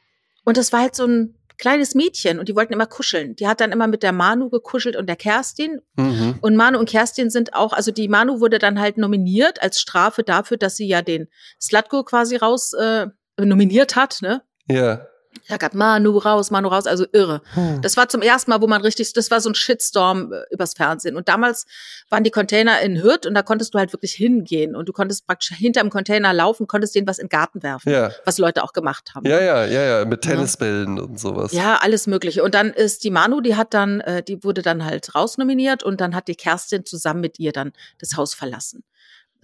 [0.44, 3.36] Und das war halt so ein kleines Mädchen und die wollten immer kuscheln.
[3.36, 5.80] Die hat dann immer mit der Manu gekuschelt und der Kerstin.
[5.94, 6.38] Mhm.
[6.40, 10.24] Und Manu und Kerstin sind auch, also die Manu wurde dann halt nominiert als Strafe
[10.24, 11.28] dafür, dass sie ja den
[11.60, 13.06] Slatko quasi raus äh,
[13.38, 14.42] nominiert hat, ne?
[14.66, 15.06] Ja.
[15.48, 17.40] Da gab Manu raus, Manu raus, also irre.
[17.54, 17.80] Hm.
[17.82, 20.74] Das war zum ersten Mal, wo man richtig, das war so ein Shitstorm äh, übers
[20.74, 21.16] Fernsehen.
[21.16, 21.66] Und damals
[22.08, 25.26] waren die Container in Hürth und da konntest du halt wirklich hingehen und du konntest
[25.26, 28.10] praktisch hinterm Container laufen, konntest denen was in den Garten werfen, ja.
[28.24, 29.26] was Leute auch gemacht haben.
[29.26, 31.02] Ja, ja, ja, ja, mit Tennisbällen ja.
[31.04, 31.52] und sowas.
[31.52, 32.42] Ja, alles Mögliche.
[32.42, 36.00] Und dann ist die Manu, die hat dann, äh, die wurde dann halt rausnominiert und
[36.00, 38.84] dann hat die Kerstin zusammen mit ihr dann das Haus verlassen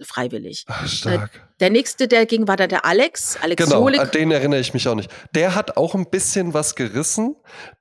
[0.01, 0.65] freiwillig.
[0.67, 1.47] Ach, äh, stark.
[1.59, 3.37] Der nächste, der ging, war dann der Alex.
[3.41, 3.99] Alex genau, Solik.
[3.99, 5.09] an den erinnere ich mich auch nicht.
[5.33, 7.35] Der hat auch ein bisschen was gerissen.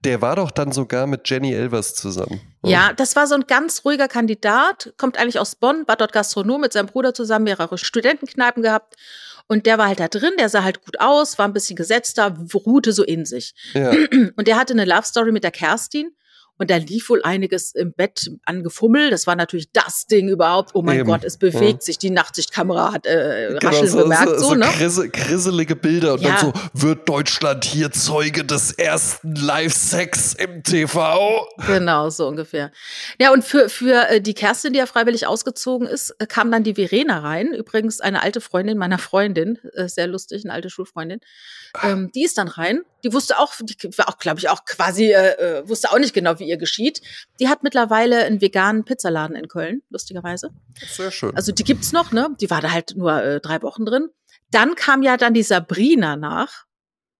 [0.04, 2.40] Der war doch dann sogar mit Jenny Elvers zusammen.
[2.64, 6.62] Ja, das war so ein ganz ruhiger Kandidat, kommt eigentlich aus Bonn, war dort Gastronom
[6.62, 8.96] mit seinem Bruder zusammen, mehrere Studentenkneipen gehabt.
[9.48, 12.36] Und der war halt da drin, der sah halt gut aus, war ein bisschen gesetzter,
[12.52, 13.54] ruhte so in sich.
[13.74, 13.90] Ja.
[14.36, 16.10] Und der hatte eine Love Story mit der Kerstin.
[16.58, 19.10] Und da lief wohl einiges im Bett an Gefummel.
[19.10, 20.70] Das war natürlich das Ding überhaupt.
[20.74, 21.08] Oh mein Eben.
[21.08, 21.80] Gott, es bewegt ja.
[21.80, 21.98] sich.
[21.98, 24.28] Die Nachtsichtkamera hat äh, genau, Rascheln so, bemerkt.
[24.28, 24.66] So, so, so ne?
[24.66, 26.14] Krisse, krisselige Bilder.
[26.14, 26.40] Und ja.
[26.40, 31.46] dann so, wird Deutschland hier Zeuge des ersten Live-Sex im TV?
[31.66, 32.70] Genau, so ungefähr.
[33.20, 36.64] Ja, und für, für äh, die Kerstin, die ja freiwillig ausgezogen ist, äh, kam dann
[36.64, 37.52] die Verena rein.
[37.52, 39.58] Übrigens eine alte Freundin meiner Freundin.
[39.74, 41.20] Äh, sehr lustig, eine alte Schulfreundin.
[41.82, 42.82] Ähm, die ist dann rein.
[43.04, 46.38] Die wusste auch, die war auch, glaube ich, auch quasi, äh, wusste auch nicht genau,
[46.38, 47.02] wie ihr geschieht.
[47.40, 50.50] Die hat mittlerweile einen veganen Pizzaladen in Köln, lustigerweise.
[50.86, 51.36] Sehr schön.
[51.36, 52.28] Also die gibt's noch, ne?
[52.40, 54.08] Die war da halt nur äh, drei Wochen drin.
[54.50, 56.64] Dann kam ja dann die Sabrina nach.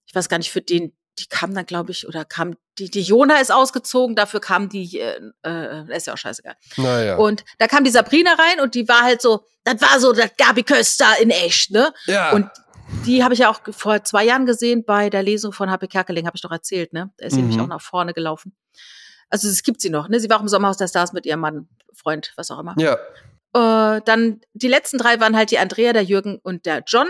[0.06, 3.02] Ich weiß gar nicht, für den, die kam dann, glaube ich, oder kam, die, die
[3.02, 6.56] Jona ist ausgezogen, dafür kam die, äh, äh, ist ja auch scheißegal.
[6.76, 7.16] Naja.
[7.16, 10.30] Und da kam die Sabrina rein und die war halt so, das war so das
[10.36, 11.92] Gabi Köster in echt, ne?
[12.06, 12.32] Ja.
[12.32, 12.48] Und
[13.04, 16.26] die habe ich ja auch vor zwei Jahren gesehen bei der Lesung von HP Kerkeling,
[16.26, 17.10] habe ich doch erzählt, ne?
[17.16, 17.40] Da ist mhm.
[17.40, 18.56] nämlich auch nach vorne gelaufen.
[19.30, 20.20] Also es gibt sie noch, ne?
[20.20, 22.74] Sie war auch im Sommerhaus der Stars mit ihrem Mann, Freund, was auch immer.
[22.78, 22.96] Ja.
[23.54, 27.08] Äh, dann die letzten drei waren halt die Andrea, der Jürgen und der John.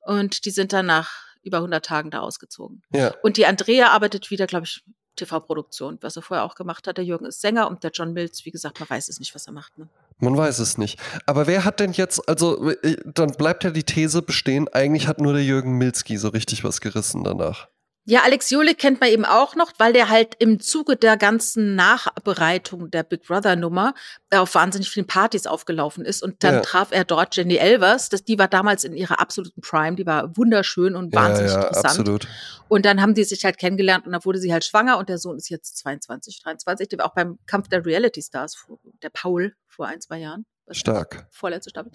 [0.00, 2.82] Und die sind dann nach über 100 Tagen da ausgezogen.
[2.92, 3.14] Ja.
[3.22, 4.84] Und die Andrea arbeitet wieder, glaube ich,
[5.16, 6.96] TV-Produktion, was er vorher auch gemacht hat.
[6.96, 9.46] Der Jürgen ist Sänger und der John Mills, wie gesagt, man weiß es nicht, was
[9.46, 9.76] er macht.
[9.76, 9.88] Ne?
[10.18, 10.98] Man weiß es nicht.
[11.26, 15.20] Aber wer hat denn jetzt, also äh, dann bleibt ja die These bestehen, eigentlich hat
[15.20, 17.68] nur der Jürgen Milski so richtig was gerissen danach.
[18.10, 21.74] Ja, Alex Jolik kennt man eben auch noch, weil der halt im Zuge der ganzen
[21.74, 23.92] Nachbereitung der Big Brother Nummer
[24.30, 26.60] auf wahnsinnig vielen Partys aufgelaufen ist und dann Ja.
[26.62, 30.34] traf er dort Jenny Elvers, das, die war damals in ihrer absoluten Prime, die war
[30.38, 31.86] wunderschön und wahnsinnig ja, ja, interessant.
[32.00, 32.28] absolut.
[32.68, 35.18] Und dann haben die sich halt kennengelernt und dann wurde sie halt schwanger und der
[35.18, 38.56] Sohn ist jetzt 22, 23, der war auch beim Kampf der Reality Stars,
[39.02, 40.46] der Paul vor ein, zwei Jahren.
[40.70, 41.26] Stark.
[41.30, 41.92] Vorletzte Staffel.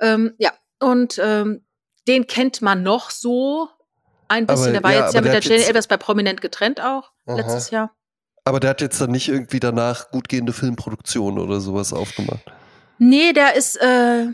[0.00, 1.64] Ähm, ja, und ähm,
[2.08, 3.68] den kennt man noch so
[4.34, 4.64] ein bisschen.
[4.66, 7.36] Aber- der war ja, jetzt ja mit der jetzt- Elvers bei Prominent getrennt auch, Aha.
[7.36, 7.90] letztes Jahr.
[8.44, 12.42] Aber der hat jetzt dann nicht irgendwie danach gut gehende Filmproduktionen oder sowas aufgemacht.
[12.98, 14.26] Nee, der ist, äh,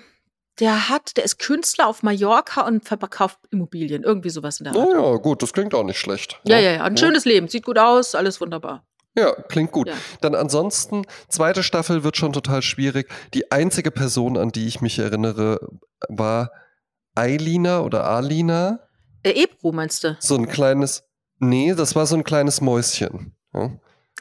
[0.59, 4.03] der hat, der ist Künstler auf Mallorca und verkauft Immobilien.
[4.03, 4.85] Irgendwie sowas in der Art.
[4.89, 6.41] Oh ja, gut, das klingt auch nicht schlecht.
[6.45, 6.83] Ja, ja, ja.
[6.85, 7.49] Ein schönes Leben.
[7.49, 8.85] Sieht gut aus, alles wunderbar.
[9.17, 9.89] Ja, klingt gut.
[9.89, 9.95] Ja.
[10.21, 13.09] Dann ansonsten, zweite Staffel wird schon total schwierig.
[13.35, 15.61] Die einzige Person, an die ich mich erinnere,
[16.09, 16.51] war
[17.15, 18.81] Eilina oder Alina.
[19.23, 20.17] Äh, Ebro meinst du?
[20.21, 21.05] So ein kleines,
[21.39, 23.35] nee, das war so ein kleines Mäuschen.
[23.55, 23.71] Ja.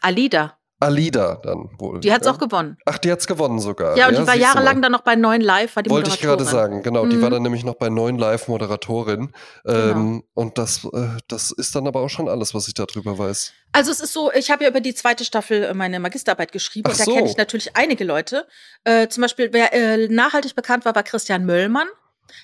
[0.02, 0.56] Alida.
[0.82, 2.00] Alida dann wohl.
[2.00, 2.32] Die hat's ja.
[2.32, 2.78] auch gewonnen.
[2.86, 3.98] Ach, die hat's gewonnen sogar.
[3.98, 6.42] Ja, und die war jahrelang dann noch bei Neuen Live, war die Wollte ich gerade
[6.46, 6.72] Moderatorin.
[6.72, 7.06] sagen, genau.
[7.06, 7.22] Die Mhm.
[7.22, 9.34] war dann nämlich noch bei neun Live-Moderatorin.
[9.66, 9.78] Genau.
[9.92, 13.52] Ähm, und das, äh, das ist dann aber auch schon alles, was ich darüber weiß.
[13.74, 16.86] Also es ist so, ich habe ja über die zweite Staffel äh, meine Magisterarbeit geschrieben
[16.88, 17.14] Ach und da so.
[17.14, 18.48] kenne ich natürlich einige Leute.
[18.86, 21.88] Äh, zum Beispiel, wer äh, nachhaltig bekannt war, war Christian Möllmann.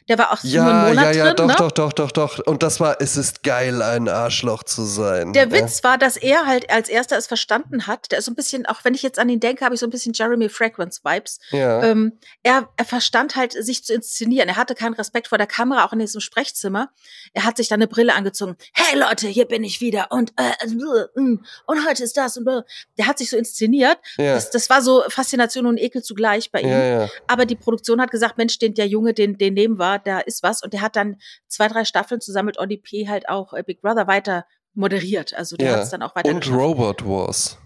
[0.08, 1.36] Der war auch einen Ja, Monat ja, ja, drin.
[1.36, 1.56] doch, ne?
[1.58, 2.40] doch, doch, doch, doch.
[2.46, 5.34] Und das war, es ist geil, ein Arschloch zu sein.
[5.34, 5.52] Der.
[5.52, 8.12] Witz war, dass er halt als erster es verstanden hat.
[8.12, 9.88] Der ist so ein bisschen, auch wenn ich jetzt an ihn denke, habe ich so
[9.88, 11.40] ein bisschen Jeremy Fragrance Vibes.
[11.52, 11.84] Ja.
[11.84, 12.14] Ähm,
[12.44, 14.50] er, er verstand halt, sich zu inszenieren.
[14.50, 16.90] Er hatte keinen Respekt vor der Kamera, auch in diesem Sprechzimmer.
[17.34, 18.58] Er hat sich dann eine Brille angezogen.
[18.74, 22.48] Hey Leute, hier bin ich wieder und äh, äh, mm, und heute ist das und
[22.48, 22.62] äh.
[22.98, 23.98] der hat sich so inszeniert.
[24.18, 24.34] ja.
[24.36, 26.70] Das, das war so Faszination und Ekel zugleich bei ihm.
[26.70, 27.10] ja, ja.
[27.28, 30.44] Aber die Produktion hat gesagt, Mensch, den, der Junge, den, den nehmen wir, da ist
[30.44, 30.62] was.
[30.64, 31.18] Und der hat dann
[31.48, 33.08] zwei, drei Staffeln zusammen mit Olli P.
[33.08, 35.34] halt auch äh, Big Brother weiter moderiert.
[35.34, 35.76] Also der Ja.
[35.78, 36.58] hat es dann auch weiter Und geschafft.
[36.60, 37.58] Robot Wars.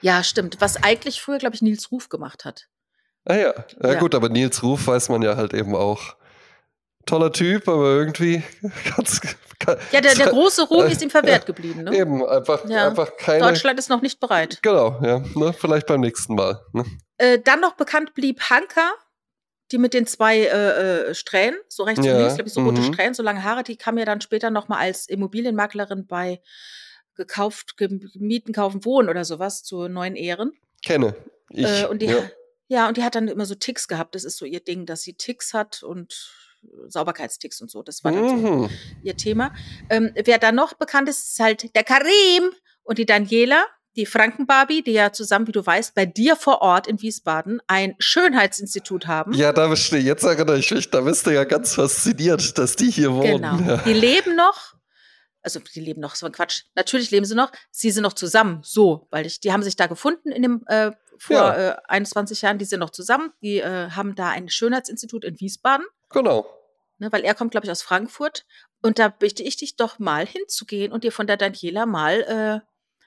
[0.00, 0.60] Ja, stimmt.
[0.60, 2.68] Was eigentlich früher, glaube ich, Nils Ruf gemacht hat.
[3.24, 3.54] Ah ja.
[3.82, 3.92] ja.
[3.92, 3.98] Ja.
[3.98, 6.16] gut, aber Nils Ruf weiß man ja halt eben auch.
[7.06, 8.42] Toller Typ, aber irgendwie
[8.96, 9.20] ganz.
[9.92, 11.84] Ja, der, der große Ruhm ist ihm verwehrt geblieben.
[11.84, 11.94] Ne?
[11.96, 12.88] Eben, einfach, Ja.
[12.88, 13.40] einfach keine.
[13.44, 14.58] Deutschland ist noch nicht bereit.
[14.62, 15.22] Genau, ja.
[15.34, 15.52] Ne?
[15.52, 16.60] Vielleicht beim nächsten Mal.
[16.72, 16.84] Ne?
[17.18, 18.90] Äh, dann noch bekannt blieb Hanka,
[19.72, 22.62] die mit den zwei äh, äh, Strähnen, so rechts Ja, und links, glaube ich, so
[22.62, 22.92] rote mhm.
[22.92, 26.40] Strähnen, so lange Haare, die kam ja dann später noch mal als Immobilienmaklerin bei
[27.16, 30.52] gekauft, gem- mieten, kaufen, wohnen oder sowas zu neuen Ehren.
[30.84, 31.14] Kenne.
[31.50, 31.64] Ich.
[31.64, 32.30] äh, und die, ja.
[32.68, 32.88] ja.
[32.88, 34.14] und die hat dann immer so Ticks gehabt.
[34.14, 36.12] Das ist so ihr Ding, dass sie Ticks hat und
[36.88, 37.82] Sauberkeitsticks und so.
[37.82, 38.70] Das war dann so Mhm.
[39.02, 39.54] ihr Thema.
[39.90, 42.50] Ähm, wer da noch bekannt ist, ist halt der Karim
[42.82, 43.64] und die Daniela,
[43.96, 47.94] die Frankenbarbie, die ja zusammen, wie du weißt, bei dir vor Ort in Wiesbaden ein
[47.98, 49.32] Schönheitsinstitut haben.
[49.34, 52.76] Ja, da bist du, jetzt erinnere ich mich, da bist du ja ganz fasziniert, dass
[52.76, 53.42] die hier wohnen.
[53.42, 53.56] Genau.
[53.58, 53.76] Ja.
[53.78, 54.74] Die leben noch.
[55.42, 56.62] Also die leben noch, so ein Quatsch.
[56.74, 57.52] Natürlich leben sie noch.
[57.70, 60.92] Sie sind noch zusammen, so, weil ich, die haben sich da gefunden in dem äh,
[61.18, 61.70] vor Ja.
[61.72, 62.58] äh, 21 Jahren.
[62.58, 63.30] Die sind noch zusammen.
[63.42, 66.46] Die äh, haben da ein Schönheitsinstitut in Wiesbaden, Genau.
[66.98, 68.46] ne, weil er kommt, glaube ich, aus Frankfurt.
[68.82, 72.66] Und da bitte ich dich doch mal hinzugehen und dir von der Daniela mal äh,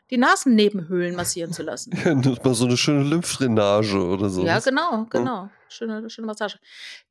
[0.10, 1.92] die Nasennebenhöhlen massieren zu lassen.
[2.06, 4.46] Ja, mal so eine schöne Lymphdrainage oder so.
[4.46, 5.50] Ja, genau, genau.
[5.70, 6.60] Schöne, schöne Massage.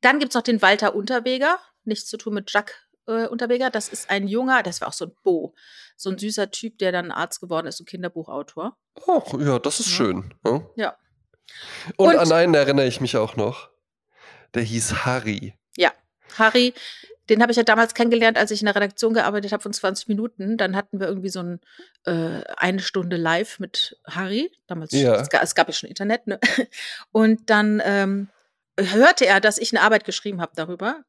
[0.01, 1.59] Dann gibt's noch den Walter Unterweger.
[1.85, 3.69] Nichts zu tun mit Jack äh, Unterweger.
[3.69, 5.53] Das ist ein junger, das war auch so ein Bo.
[5.95, 8.77] So ein süßer Typ, der dann Arzt geworden ist und Kinderbuchautor.
[9.07, 9.95] Ach, ja, das ist Ja.
[9.95, 10.33] schön.
[10.45, 10.61] Ja.
[10.75, 10.97] Ja.
[11.97, 13.69] Und, Und- an einen erinnere ich mich auch noch.
[14.53, 15.53] Der hieß Harry.
[16.37, 16.73] Harry,
[17.29, 20.07] den habe ich ja damals kennengelernt, als ich in der Redaktion gearbeitet habe von 20
[20.07, 20.57] Minuten.
[20.57, 21.59] Dann hatten wir irgendwie so ein,
[22.05, 24.51] äh, eine Stunde live mit Harry.
[24.67, 25.15] Damals, Ja.
[25.15, 26.39] es, gab, es gab ja schon Internet, ne?
[27.11, 28.29] Und dann ähm,
[28.79, 31.03] hörte er, dass ich eine Arbeit geschrieben habe darüber.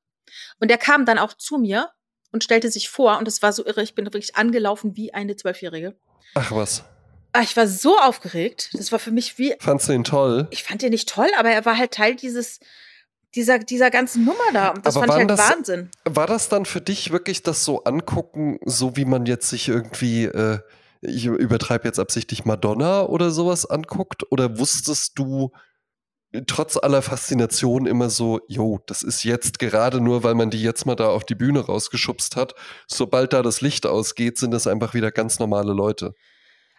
[0.58, 1.90] Und er kam dann auch zu mir
[2.32, 3.18] und stellte sich vor.
[3.18, 5.96] Und es war so irre, ich bin wirklich angelaufen wie eine Zwölfjährige.
[6.34, 6.84] Ach was.
[7.32, 8.70] Ah, Ich war so aufgeregt.
[8.72, 10.48] Das war für mich wie, Fandst du ihn toll?
[10.50, 12.58] ich fand ihn nicht toll, aber er war halt Teil dieses,
[13.34, 14.70] dieser, dieser ganzen Nummer da.
[14.70, 15.90] Und das Aber fand ich halt das- Wahnsinn.
[16.04, 20.24] War das dann für dich wirklich das so angucken, so wie man jetzt sich irgendwie,
[20.24, 20.58] äh,
[21.00, 24.24] ich übertreibe jetzt absichtlich Madonna oder sowas anguckt?
[24.32, 25.52] Oder wusstest du
[26.46, 30.84] trotz aller Faszination immer so, jo, das ist jetzt gerade nur, weil man die jetzt
[30.84, 32.54] mal da auf die Bühne rausgeschubst hat.
[32.86, 36.14] Sobald da das Licht ausgeht, sind das einfach wieder ganz normale Leute.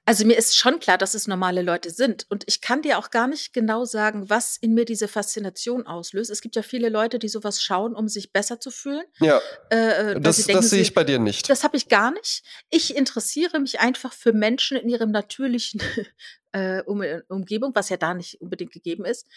[0.10, 2.26] Also mir ist schon klar, dass es normale Leute sind.
[2.30, 6.32] Und ich kann dir auch gar nicht genau sagen, was in mir diese Faszination auslöst.
[6.32, 9.04] Es gibt ja viele Leute, die sowas schauen, um sich besser zu fühlen.
[9.20, 9.40] Ja.
[9.70, 11.48] Äh, das, denken, das sehe ich bei dir nicht.
[11.48, 12.44] Das habe ich gar nicht.
[12.72, 15.80] Ich interessiere mich einfach für Menschen in ihrem natürlichen
[16.54, 19.28] äh, um Umgebung, was ja da nicht unbedingt gegeben ist.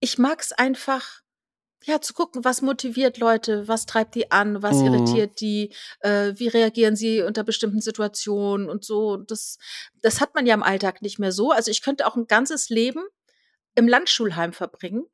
[0.00, 1.22] Ich mag es einfach
[1.86, 4.86] ja, zu gucken, was motiviert Leute, was treibt die an, was mhm.
[4.86, 9.18] irritiert die, äh, wie reagieren sie unter bestimmten Situationen und so.
[9.18, 9.58] Das,
[10.00, 11.50] das hat man ja im Alltag nicht mehr so.
[11.50, 13.02] Also ich könnte auch ein ganzes Leben
[13.74, 15.04] im Landschulheim verbringen,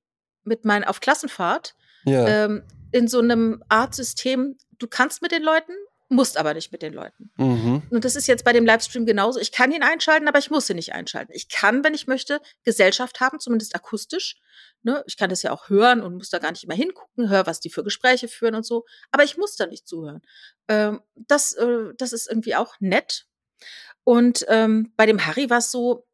[0.44, 2.44] mit meinen auf Klassenfahrt, ja.
[2.44, 2.62] ähm,
[2.92, 4.56] in so einem Art System.
[4.78, 5.72] Du kannst mit den Leuten,
[6.10, 7.30] musst aber nicht mit den Leuten.
[7.36, 7.82] Mhm.
[7.88, 9.38] Und das ist jetzt bei dem Livestream genauso.
[9.38, 11.32] Ich kann ihn einschalten, aber ich muss ihn nicht einschalten.
[11.32, 14.36] Ich kann, wenn ich möchte, Gesellschaft haben, zumindest akustisch.
[14.82, 15.04] Ne?
[15.06, 17.60] Ich kann das ja auch hören und muss da gar nicht immer hingucken, höre, was
[17.60, 18.84] die für Gespräche führen und so.
[19.12, 20.20] Aber ich muss da nicht zuhören.
[20.68, 23.26] Ähm, das, äh, das ist irgendwie auch nett.
[24.02, 26.08] Und ähm, bei dem Harry war es so,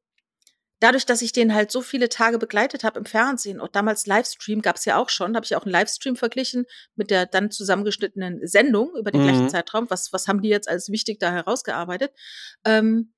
[0.81, 4.63] dadurch, dass ich den halt so viele Tage begleitet habe im Fernsehen und damals Livestream
[4.63, 8.47] gab es ja auch schon, habe ich auch einen Livestream verglichen mit der dann zusammengeschnittenen
[8.47, 9.27] Sendung über den mhm.
[9.27, 9.89] gleichen Zeitraum.
[9.89, 12.13] Was, was haben die jetzt als wichtig da herausgearbeitet?
[12.65, 13.13] Ähm,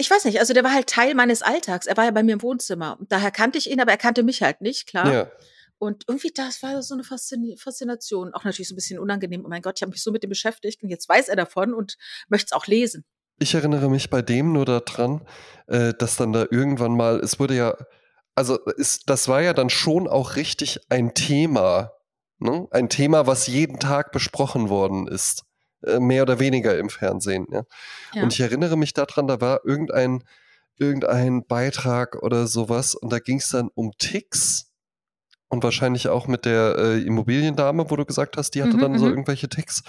[0.00, 1.86] ich weiß nicht, also der war halt Teil meines Alltags.
[1.86, 2.96] Er war ja bei mir im Wohnzimmer.
[3.00, 5.12] Und daher kannte ich ihn, aber er kannte mich halt nicht, klar.
[5.12, 5.32] Ja.
[5.78, 8.32] Und irgendwie, das war so eine Faszination.
[8.32, 9.44] Auch natürlich so ein bisschen unangenehm.
[9.44, 11.74] Oh mein Gott, ich habe mich so mit dem beschäftigt und jetzt weiß er davon
[11.74, 11.96] und
[12.28, 13.04] möchte es auch lesen.
[13.38, 15.22] Ich erinnere mich bei dem nur daran,
[15.66, 17.74] äh, dass dann da irgendwann mal, es wurde ja,
[18.34, 21.92] also ist, das war ja dann schon auch richtig ein Thema.
[22.38, 22.68] Ne?
[22.70, 25.44] Ein Thema, was jeden Tag besprochen worden ist.
[25.84, 27.46] Äh, mehr oder weniger im Fernsehen.
[27.50, 27.62] Ja?
[28.14, 28.22] ja?
[28.22, 30.24] Und ich erinnere mich daran, da war irgendein,
[30.76, 34.67] irgendein Beitrag oder sowas und da ging es dann um Ticks
[35.48, 38.98] und wahrscheinlich auch mit der äh, Immobiliendame, wo du gesagt hast, die hatte mhm, dann
[38.98, 39.12] so mhm.
[39.12, 39.82] irgendwelche Ticks.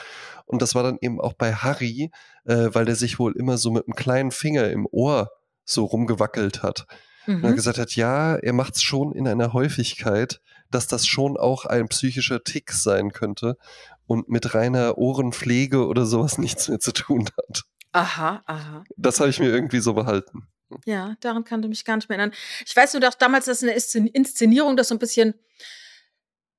[0.45, 2.11] Und das war dann eben auch bei Harry,
[2.45, 5.29] äh, weil der sich wohl immer so mit einem kleinen Finger im Ohr
[5.65, 6.85] so rumgewackelt hat.
[7.27, 7.35] Mhm.
[7.35, 7.55] Und er mhm.
[7.55, 10.41] gesagt hat, ja, er macht es schon in einer Häufigkeit,
[10.71, 13.57] dass das schon auch ein psychischer Tick sein könnte
[14.05, 17.63] und mit reiner Ohrenpflege oder sowas nichts mehr zu tun hat.
[17.91, 18.83] Aha, aha.
[18.97, 20.47] Das habe ich mir irgendwie so behalten.
[20.85, 22.35] Ja, daran kannte mich gar nicht mehr erinnern.
[22.65, 25.33] Ich weiß nur, dass damals das eine Inszenierung, das so ein bisschen,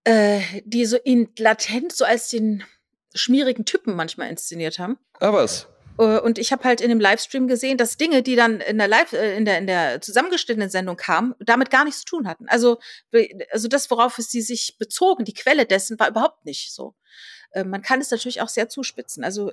[0.04, 2.64] äh, die so in latent so als den
[3.14, 4.98] schmierigen Typen manchmal inszeniert haben.
[5.20, 5.68] Ah, was?
[5.98, 8.88] Äh, und ich habe halt in dem Livestream gesehen, dass Dinge, die dann in der
[8.88, 12.48] Live, äh, in der, in der zusammengeschnittenen Sendung kamen, damit gar nichts zu tun hatten.
[12.48, 12.78] Also,
[13.50, 16.94] also das, worauf es sie sich bezogen, die Quelle dessen, war überhaupt nicht so.
[17.52, 19.24] Äh, man kann es natürlich auch sehr zuspitzen.
[19.24, 19.52] Also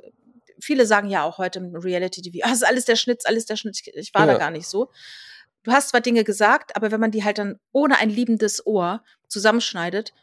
[0.59, 3.45] viele sagen ja auch heute im Reality TV, ah, das ist alles der Schnitt, alles
[3.45, 3.79] der Schnitt.
[3.93, 4.33] Ich war ja.
[4.33, 4.91] da gar nicht so.
[5.63, 9.03] Du hast zwar Dinge gesagt, aber wenn man die halt dann ohne ein liebendes Ohr
[9.27, 10.13] zusammenschneidet,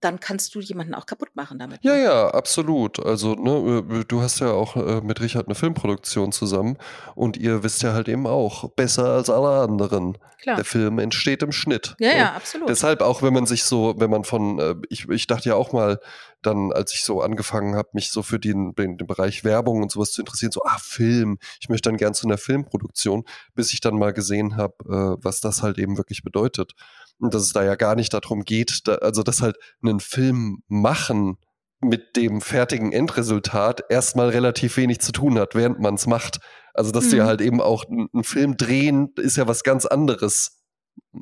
[0.00, 1.82] dann kannst du jemanden auch kaputt machen damit.
[1.82, 2.04] Ja, ne?
[2.04, 3.04] ja, absolut.
[3.04, 6.76] Also, ne, äh, du hast ja auch äh, mit Richard eine Filmproduktion zusammen
[7.14, 10.18] und ihr wisst ja halt eben auch, besser als alle anderen.
[10.42, 10.56] Klar.
[10.56, 11.96] Der Film entsteht im Schnitt.
[11.98, 12.18] Ja, ne?
[12.18, 12.68] ja, absolut.
[12.68, 15.72] Deshalb auch, wenn man sich so, wenn man von, äh, ich, ich dachte ja auch
[15.72, 15.98] mal,
[16.42, 19.90] dann, als ich so angefangen habe, mich so für den, den, den, Bereich Werbung und
[19.90, 23.24] sowas zu interessieren, so, ah, Film, ich möchte dann gern zu einer Filmproduktion,
[23.54, 26.74] bis ich dann mal gesehen habe, was das halt eben wirklich bedeutet.
[27.18, 30.62] Und dass es da ja gar nicht darum geht, da, also dass halt einen Film
[30.68, 31.38] machen
[31.80, 36.38] mit dem fertigen Endresultat erstmal relativ wenig zu tun hat, während man es macht.
[36.74, 37.10] Also dass mhm.
[37.10, 40.55] du ja halt eben auch einen Film drehen, ist ja was ganz anderes.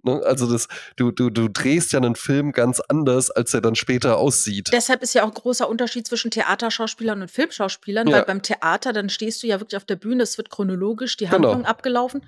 [0.03, 0.22] Ne?
[0.25, 4.18] Also das, du, du, du drehst ja einen Film ganz anders, als er dann später
[4.18, 4.70] aussieht.
[4.72, 8.16] Deshalb ist ja auch ein großer Unterschied zwischen Theaterschauspielern und Filmschauspielern, ja.
[8.16, 11.31] weil beim Theater, dann stehst du ja wirklich auf der Bühne, es wird chronologisch die
[11.31, 11.68] Handlung genau.
[11.68, 12.27] abgelaufen.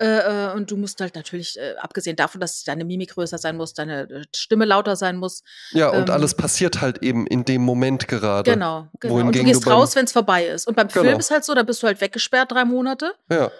[0.00, 3.56] Äh, äh, und du musst halt natürlich, äh, abgesehen davon, dass deine Mimik größer sein
[3.56, 5.44] muss, deine äh, Stimme lauter sein muss.
[5.70, 8.50] Ja, und ähm, alles passiert halt eben in dem Moment gerade.
[8.50, 9.14] Genau, genau.
[9.14, 10.66] Und du gehst du raus, wenn es vorbei ist.
[10.66, 11.04] Und beim genau.
[11.04, 13.14] Film ist halt so, da bist du halt weggesperrt drei Monate.
[13.30, 13.52] Ja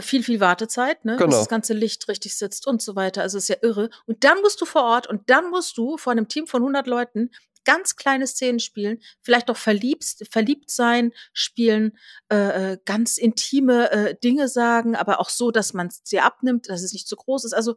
[0.00, 1.16] viel, viel Wartezeit, ne?
[1.16, 1.28] Genau.
[1.28, 3.22] bis das ganze Licht richtig sitzt und so weiter.
[3.22, 3.90] Also ist ja irre.
[4.06, 6.86] Und dann musst du vor Ort und dann musst du vor einem Team von 100
[6.86, 7.30] Leuten
[7.64, 11.96] ganz kleine Szenen spielen, vielleicht auch verliebt, verliebt sein, spielen,
[12.30, 16.82] äh, äh, ganz intime äh, Dinge sagen, aber auch so, dass man sie abnimmt, dass
[16.82, 17.52] es nicht zu groß ist.
[17.52, 17.76] Also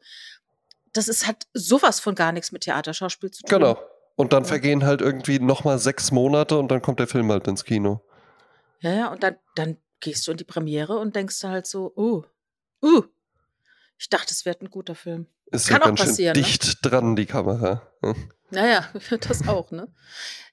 [0.93, 3.59] das ist hat sowas von gar nichts mit Theaterschauspiel zu tun.
[3.59, 3.77] Genau.
[4.15, 7.65] Und dann vergehen halt irgendwie nochmal sechs Monate und dann kommt der Film halt ins
[7.65, 8.01] Kino.
[8.79, 12.23] Ja, ja, und dann, dann gehst du in die Premiere und denkst halt so, uh,
[12.83, 13.03] uh,
[13.97, 15.27] ich dachte, es wird ein guter Film.
[15.51, 16.33] Ist Kann ja ganz schön ne?
[16.33, 16.89] dicht ne?
[16.89, 17.81] dran, die Kamera.
[18.01, 18.15] Hm.
[18.51, 18.85] Naja,
[19.27, 19.87] das auch, ne?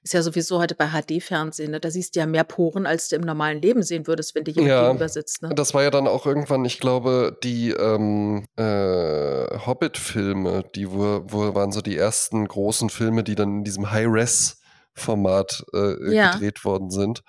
[0.01, 1.79] Ist ja sowieso heute bei HD-Fernsehen, ne?
[1.79, 4.51] Da siehst du ja mehr Poren, als du im normalen Leben sehen würdest, wenn dir
[4.51, 5.49] jemand ja, gegenüber sitzt, ne?
[5.55, 11.55] Das war ja dann auch irgendwann, ich glaube, die ähm, äh, Hobbit-Filme, die wo, wo
[11.55, 16.31] waren so die ersten großen Filme, die dann in diesem High-Res-Format äh, ja.
[16.33, 17.23] gedreht worden sind.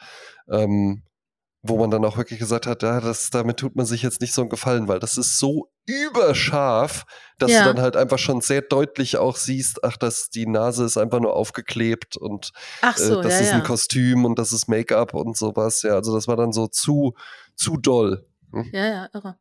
[0.49, 1.03] Ähm,
[1.67, 4.35] wo man dann auch wirklich gesagt hat, ja, das, damit tut man sich jetzt nicht
[4.35, 7.05] so einen Gefallen, weil das ist so überscharf,
[7.39, 7.65] dass Ja.
[7.65, 11.21] du dann halt einfach schon sehr deutlich auch siehst, ach, dass die Nase ist einfach
[11.21, 12.53] nur aufgeklebt und
[12.83, 13.55] Ach so, äh, das ja, ist ja.
[13.57, 15.83] ein Kostüm und das ist Make-up und sowas.
[15.83, 17.15] Ja, also das war dann so zu,
[17.57, 18.27] zu doll.
[18.73, 19.37] Ja, ja, irre.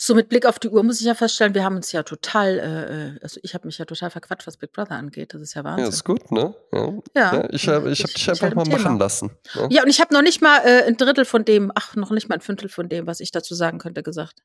[0.00, 2.58] So mit Blick auf die Uhr muss ich ja feststellen, wir haben uns ja total,
[2.58, 5.34] äh, äh, also ich habe mich ja total verquatscht, was Big Brother angeht.
[5.34, 5.88] Das ist ja Ja, Wahnsinn.
[5.88, 6.54] ist gut, ne?
[6.72, 6.92] Ja.
[7.16, 8.98] Ja, ja ich habe ich hab ich- dich ich einfach halt mal machen Thema.
[8.98, 9.30] lassen.
[9.56, 9.66] Ne?
[9.70, 12.28] Ja, und ich habe noch nicht mal äh, ein Drittel von dem, ach, noch nicht
[12.28, 14.36] mal ein Fünftel von dem, was ich dazu sagen könnte, gesagt.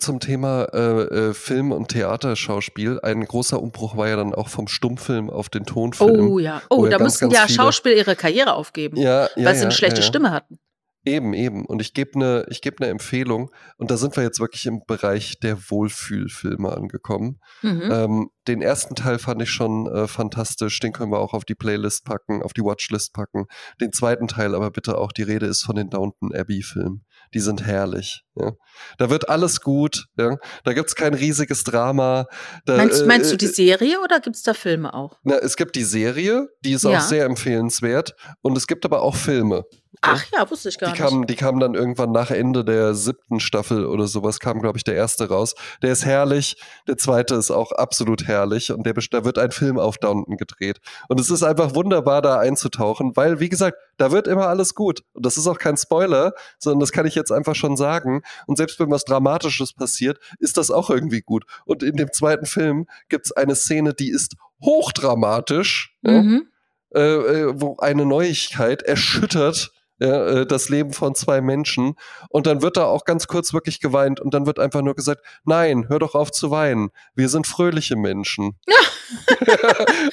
[0.00, 2.98] Zum Thema äh, äh, Film- und Theaterschauspiel.
[3.02, 6.28] Ein großer Umbruch war ja dann auch vom Stummfilm auf den Tonfilm.
[6.28, 6.62] Oh ja.
[6.70, 9.60] Oh, ja da ganz, mussten ganz ja Schauspieler ihre Karriere aufgeben, Ja, ja, weil sie
[9.60, 10.08] ja, eine schlechte ja, ja.
[10.08, 10.58] Stimme hatten.
[11.06, 11.64] Eben, eben.
[11.64, 13.50] Und ich gebe eine geb ne Empfehlung.
[13.76, 17.38] Und da sind wir jetzt wirklich im Bereich der Wohlfühlfilme angekommen.
[17.62, 17.88] Mhm.
[17.92, 20.80] Ähm, den ersten Teil fand ich schon äh, fantastisch.
[20.80, 23.46] Den können wir auch auf die Playlist packen, auf die Watchlist packen.
[23.80, 25.12] Den zweiten Teil aber bitte auch.
[25.12, 27.04] Die Rede ist von den Downton Abbey-Filmen.
[27.34, 28.24] Die sind herrlich.
[28.34, 28.52] Ja.
[28.98, 30.06] Da wird alles gut.
[30.18, 30.36] Ja.
[30.64, 32.26] Da gibt's kein riesiges Drama.
[32.64, 35.18] Da, meinst, äh, meinst du äh, die Serie oder gibt's da Filme auch?
[35.22, 36.98] Na, es gibt die Serie, die ist Ja.
[36.98, 38.14] auch sehr empfehlenswert.
[38.42, 39.64] Und es gibt aber auch Filme.
[40.02, 41.10] Ach ja, wusste ich gar Die nicht.
[41.10, 44.84] kamen, die kamen dann irgendwann nach Ende der siebten Staffel oder sowas, kam, glaube ich,
[44.84, 45.54] der erste raus.
[45.82, 49.78] Der ist herrlich, der zweite ist auch absolut herrlich und der, da wird ein Film
[49.78, 50.78] auf Downton gedreht.
[51.08, 55.02] Und es ist einfach wunderbar, da einzutauchen, weil, wie gesagt, da wird immer alles gut.
[55.14, 58.22] Und das ist auch kein Spoiler, sondern das kann ich jetzt einfach schon sagen.
[58.46, 61.44] Und selbst wenn was Dramatisches passiert, ist das auch irgendwie gut.
[61.64, 65.94] Und in dem zweiten Film gibt's eine Szene, die ist hochdramatisch.
[66.02, 66.48] ja, Mhm.
[66.94, 71.94] äh, äh, wo eine Neuigkeit erschüttert ja, äh, das Leben von zwei Menschen
[72.28, 75.22] und dann wird da auch ganz kurz wirklich geweint und dann wird einfach nur gesagt,
[75.44, 78.58] nein, hör doch auf zu weinen, wir sind fröhliche Menschen.
[79.40, 79.48] und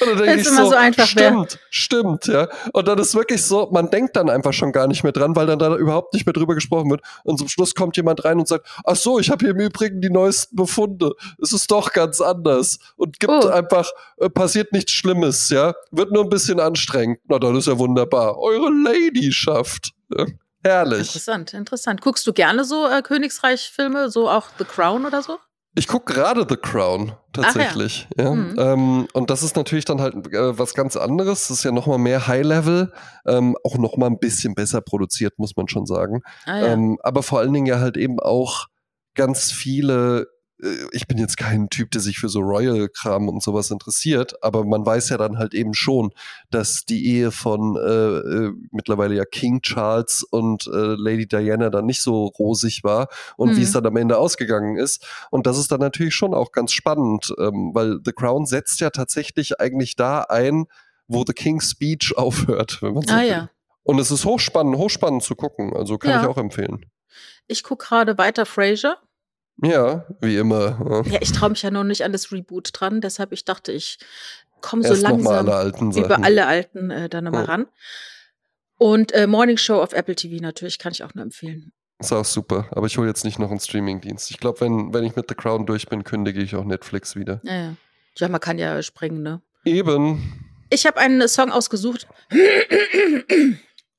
[0.01, 1.29] dann denk Wenn's ich immer so einfach wär.
[1.29, 2.47] stimmt, stimmt, ja.
[2.73, 5.47] Und dann ist wirklich so, man denkt dann einfach schon gar nicht mehr dran, weil
[5.47, 8.47] dann da überhaupt nicht mehr drüber gesprochen wird und zum Schluss kommt jemand rein und
[8.47, 11.13] sagt, ach so, ich habe hier im Übrigen die neuesten Befunde.
[11.41, 13.47] Es ist doch ganz anders und gibt Oh.
[13.47, 15.73] einfach, äh, passiert nichts Schlimmes, ja.
[15.91, 17.19] Wird nur ein bisschen anstrengend.
[17.27, 18.37] Na, dann ist ja wunderbar.
[18.37, 19.91] Eure Ladyschaft.
[20.15, 20.25] Ja.
[20.63, 20.99] Herrlich.
[20.99, 22.01] Interessant, interessant.
[22.01, 25.37] Guckst du gerne so äh, Königsreich-Filme, so auch The Crown oder so?
[25.75, 28.07] Ich gucke gerade The Crown, tatsächlich.
[28.17, 28.31] ja.
[28.31, 28.55] Mhm.
[28.59, 31.47] Ähm, und das ist natürlich dann halt äh, was ganz anderes.
[31.47, 32.93] Das ist ja nochmal mehr High-Level,
[33.25, 36.21] ähm, auch nochmal ein bisschen besser produziert, muss man schon sagen.
[36.45, 36.67] Ah, ja.
[36.67, 38.67] Ähm, aber vor allen Dingen ja halt eben auch
[39.15, 40.27] ganz viele.
[40.63, 44.63] Äh, Ich bin jetzt kein Typ, der sich für so Royal-Kram und sowas interessiert, aber
[44.63, 46.11] man weiß ja dann halt eben schon,
[46.51, 47.79] dass die Ehe von äh,
[48.49, 53.07] äh, mittlerweile ja King Charles und äh, Lady Diana dann nicht so rosig war
[53.37, 53.63] und wie Mhm.
[53.63, 55.05] es dann am Ende ausgegangen ist.
[55.31, 58.89] Und das ist dann natürlich schon auch ganz spannend, ähm, weil The Crown setzt ja
[58.89, 60.65] tatsächlich eigentlich da ein,
[61.07, 63.27] wo The King's Speech aufhört, wenn man so ah will.
[63.27, 63.49] ja.
[63.83, 65.73] Und es ist hochspannend, hochspannend zu gucken.
[65.75, 66.21] Also kann Ja.
[66.21, 66.85] ich auch empfehlen.
[67.47, 68.97] Ich gucke gerade weiter Frasier.
[69.57, 71.03] Ja, wie immer.
[71.05, 71.19] Ja.
[71.21, 73.99] Ich traue mich ja noch nicht an das Reboot dran, deshalb ich dachte, ich
[74.61, 77.49] komme so langsam alle über alle alten äh, da nochmal Ja.
[77.49, 77.65] ran.
[78.77, 81.71] Und äh, Morning Show auf Apple TV natürlich, kann ich auch nur empfehlen.
[81.99, 82.67] Ist auch super.
[82.71, 84.31] Aber ich hole jetzt nicht noch einen Streamingdienst.
[84.31, 87.39] Ich glaube, wenn, wenn ich mit The Crown durch bin, kündige ich auch Netflix wieder.
[87.43, 87.75] Ja, ja.
[88.17, 89.41] ja man kann ja springen, ne?
[89.63, 90.49] Eben.
[90.69, 92.07] Ich habe einen Song ausgesucht.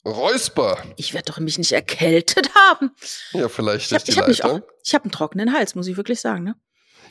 [0.05, 0.83] Räusper.
[0.97, 2.91] Ich werde doch mich nicht erkältet haben.
[3.33, 4.69] Ja, vielleicht Ich durch habe die ich hab mich auch, Leitung.
[4.85, 6.55] ich habe einen trockenen Hals, muss ich wirklich sagen, ne?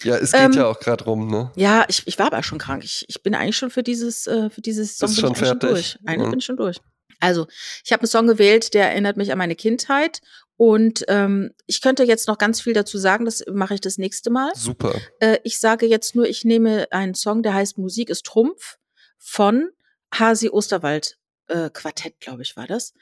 [0.03, 1.51] Ja, es geht Ähm, ja auch gerade rum, ne?
[1.55, 2.83] Ja, ich, ich war aber schon krank.
[2.83, 5.69] Ich, ich bin eigentlich schon für dieses, äh, für dieses Song bin schon ich fertig?
[5.69, 5.97] durch.
[6.05, 6.31] Eigentlich Mhm.
[6.31, 6.77] bin ich schon durch.
[7.19, 7.47] Also,
[7.85, 10.19] ich habe einen Song gewählt, der erinnert mich an meine Kindheit.
[10.57, 14.29] Und ähm, ich könnte jetzt noch ganz viel dazu sagen, das mache ich das nächste
[14.29, 14.51] Mal.
[14.55, 14.93] Super.
[15.19, 18.77] Äh, ich sage jetzt nur, ich nehme einen Song, der heißt Musik ist Trumpf
[19.17, 19.69] von
[20.13, 21.17] Hasi Osterwald
[21.47, 22.93] äh, Quartett, glaube ich, war das.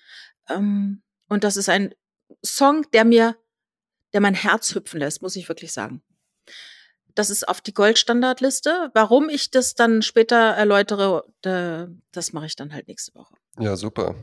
[0.49, 1.93] Ähm, und das ist ein
[2.43, 3.37] Song, der mir,
[4.13, 6.01] der mein Herz hüpfen lässt, muss ich wirklich sagen.
[7.15, 8.89] Das ist auf die Goldstandardliste.
[8.93, 13.35] Warum ich das dann später erläutere, da, das mache ich dann halt nächste Woche.
[13.59, 14.15] Ja, super.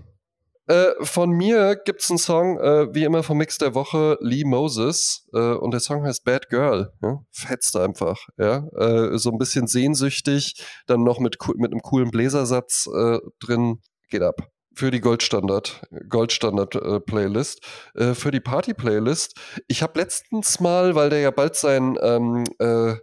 [0.69, 5.27] Äh, von mir gibt's einen Song, äh, wie immer vom Mix der Woche, Lee Moses.
[5.33, 6.93] Äh, und der Song heißt Bad Girl.
[7.03, 7.25] Ja?
[7.31, 8.19] Fetzt einfach.
[8.37, 8.67] Ja?
[8.77, 13.81] Äh, so ein bisschen sehnsüchtig, dann noch mit, mit einem coolen Bläsersatz äh, drin.
[14.09, 14.51] Geht ab.
[14.75, 17.67] Für die Goldstandard, Goldstandard äh, Playlist.
[17.95, 19.37] Äh, für die Party Playlist.
[19.67, 22.95] Ich habe letztens mal, weil der ja bald sein ähm, äh,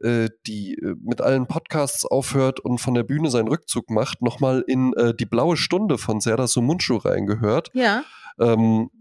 [0.00, 4.62] äh, die äh, mit allen Podcasts aufhört und von der Bühne seinen Rückzug macht, nochmal
[4.66, 7.70] in die blaue Stunde von Serdar Sumunchu reingehört.
[7.72, 8.04] Ja.
[8.38, 8.97] Ähm, äh,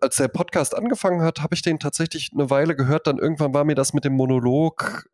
[0.00, 3.06] als der Podcast angefangen hat, habe ich den tatsächlich eine Weile gehört.
[3.06, 5.04] Dann irgendwann war mir das mit dem Monolog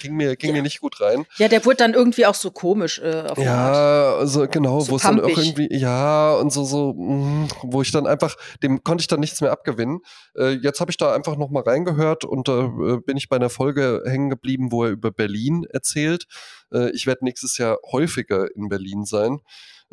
[0.00, 0.56] ging mir, ging Ja.
[0.56, 1.24] mir nicht gut rein.
[1.36, 3.38] Ja, der wurde dann irgendwie auch so komisch äh, auf.
[3.38, 7.82] Ja, also genau, So wo es dann auch irgendwie, ja, und so, so, mm, wo
[7.82, 10.00] ich dann einfach, dem konnte ich dann nichts mehr abgewinnen.
[10.36, 13.50] Äh, jetzt habe ich da einfach nochmal reingehört und da äh, bin ich bei einer
[13.50, 16.26] Folge hängen geblieben, wo er über Berlin erzählt.
[16.72, 19.40] Äh, ich werde nächstes Jahr häufiger in Berlin sein.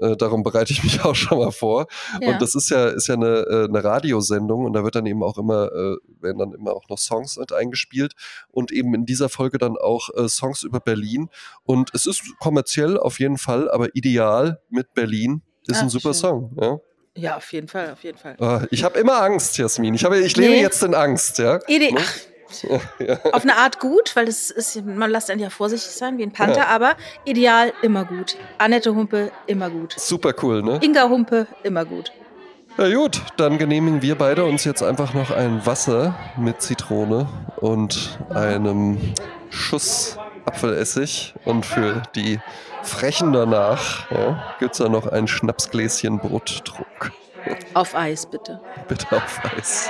[0.01, 1.87] Äh, darum bereite ich mich auch schon mal vor.
[2.21, 2.29] Ja.
[2.33, 5.23] Und das ist ja, ist ja eine, äh, eine Radiosendung und da wird dann eben
[5.23, 8.13] auch immer, äh, werden dann immer auch noch Songs mit eingespielt
[8.51, 11.29] und eben in dieser Folge dann auch äh, Songs über Berlin.
[11.63, 16.13] Und es ist kommerziell auf jeden Fall, aber ideal mit Berlin ist Ah, ein super
[16.13, 16.19] schön.
[16.21, 16.57] Song.
[16.59, 16.77] Ja?
[17.15, 18.35] ja, auf jeden Fall, auf jeden Fall.
[18.39, 19.93] Ah, Ich habe immer Angst, Jasmin.
[19.93, 20.61] Ich, habe, ich lebe Nee.
[20.61, 21.37] jetzt in Angst.
[21.37, 21.59] Ja?
[21.67, 21.99] Ide Ne?
[22.01, 22.13] Ach,
[22.99, 23.19] ja.
[23.31, 26.31] auf eine Art gut, weil es ist, man lässt einen ja vorsichtig sein wie ein
[26.31, 26.95] Panther, aber
[27.25, 28.37] ideal immer gut.
[28.57, 29.95] Annette Humpe immer gut.
[29.97, 30.79] Super cool, ne?
[30.81, 32.11] Inga Humpe immer gut.
[32.77, 37.27] Na gut, dann genehmigen wir beide uns jetzt einfach noch ein Wasser mit Zitrone
[37.57, 38.97] und einem
[39.49, 41.33] Schuss Apfelessig.
[41.45, 42.39] Und für die
[42.81, 47.11] Frechen danach ja, gibt es da noch ein Schnapsgläschen Brottrunk.
[47.73, 48.59] Auf Eis, bitte.
[48.87, 49.89] Bitte auf Eis.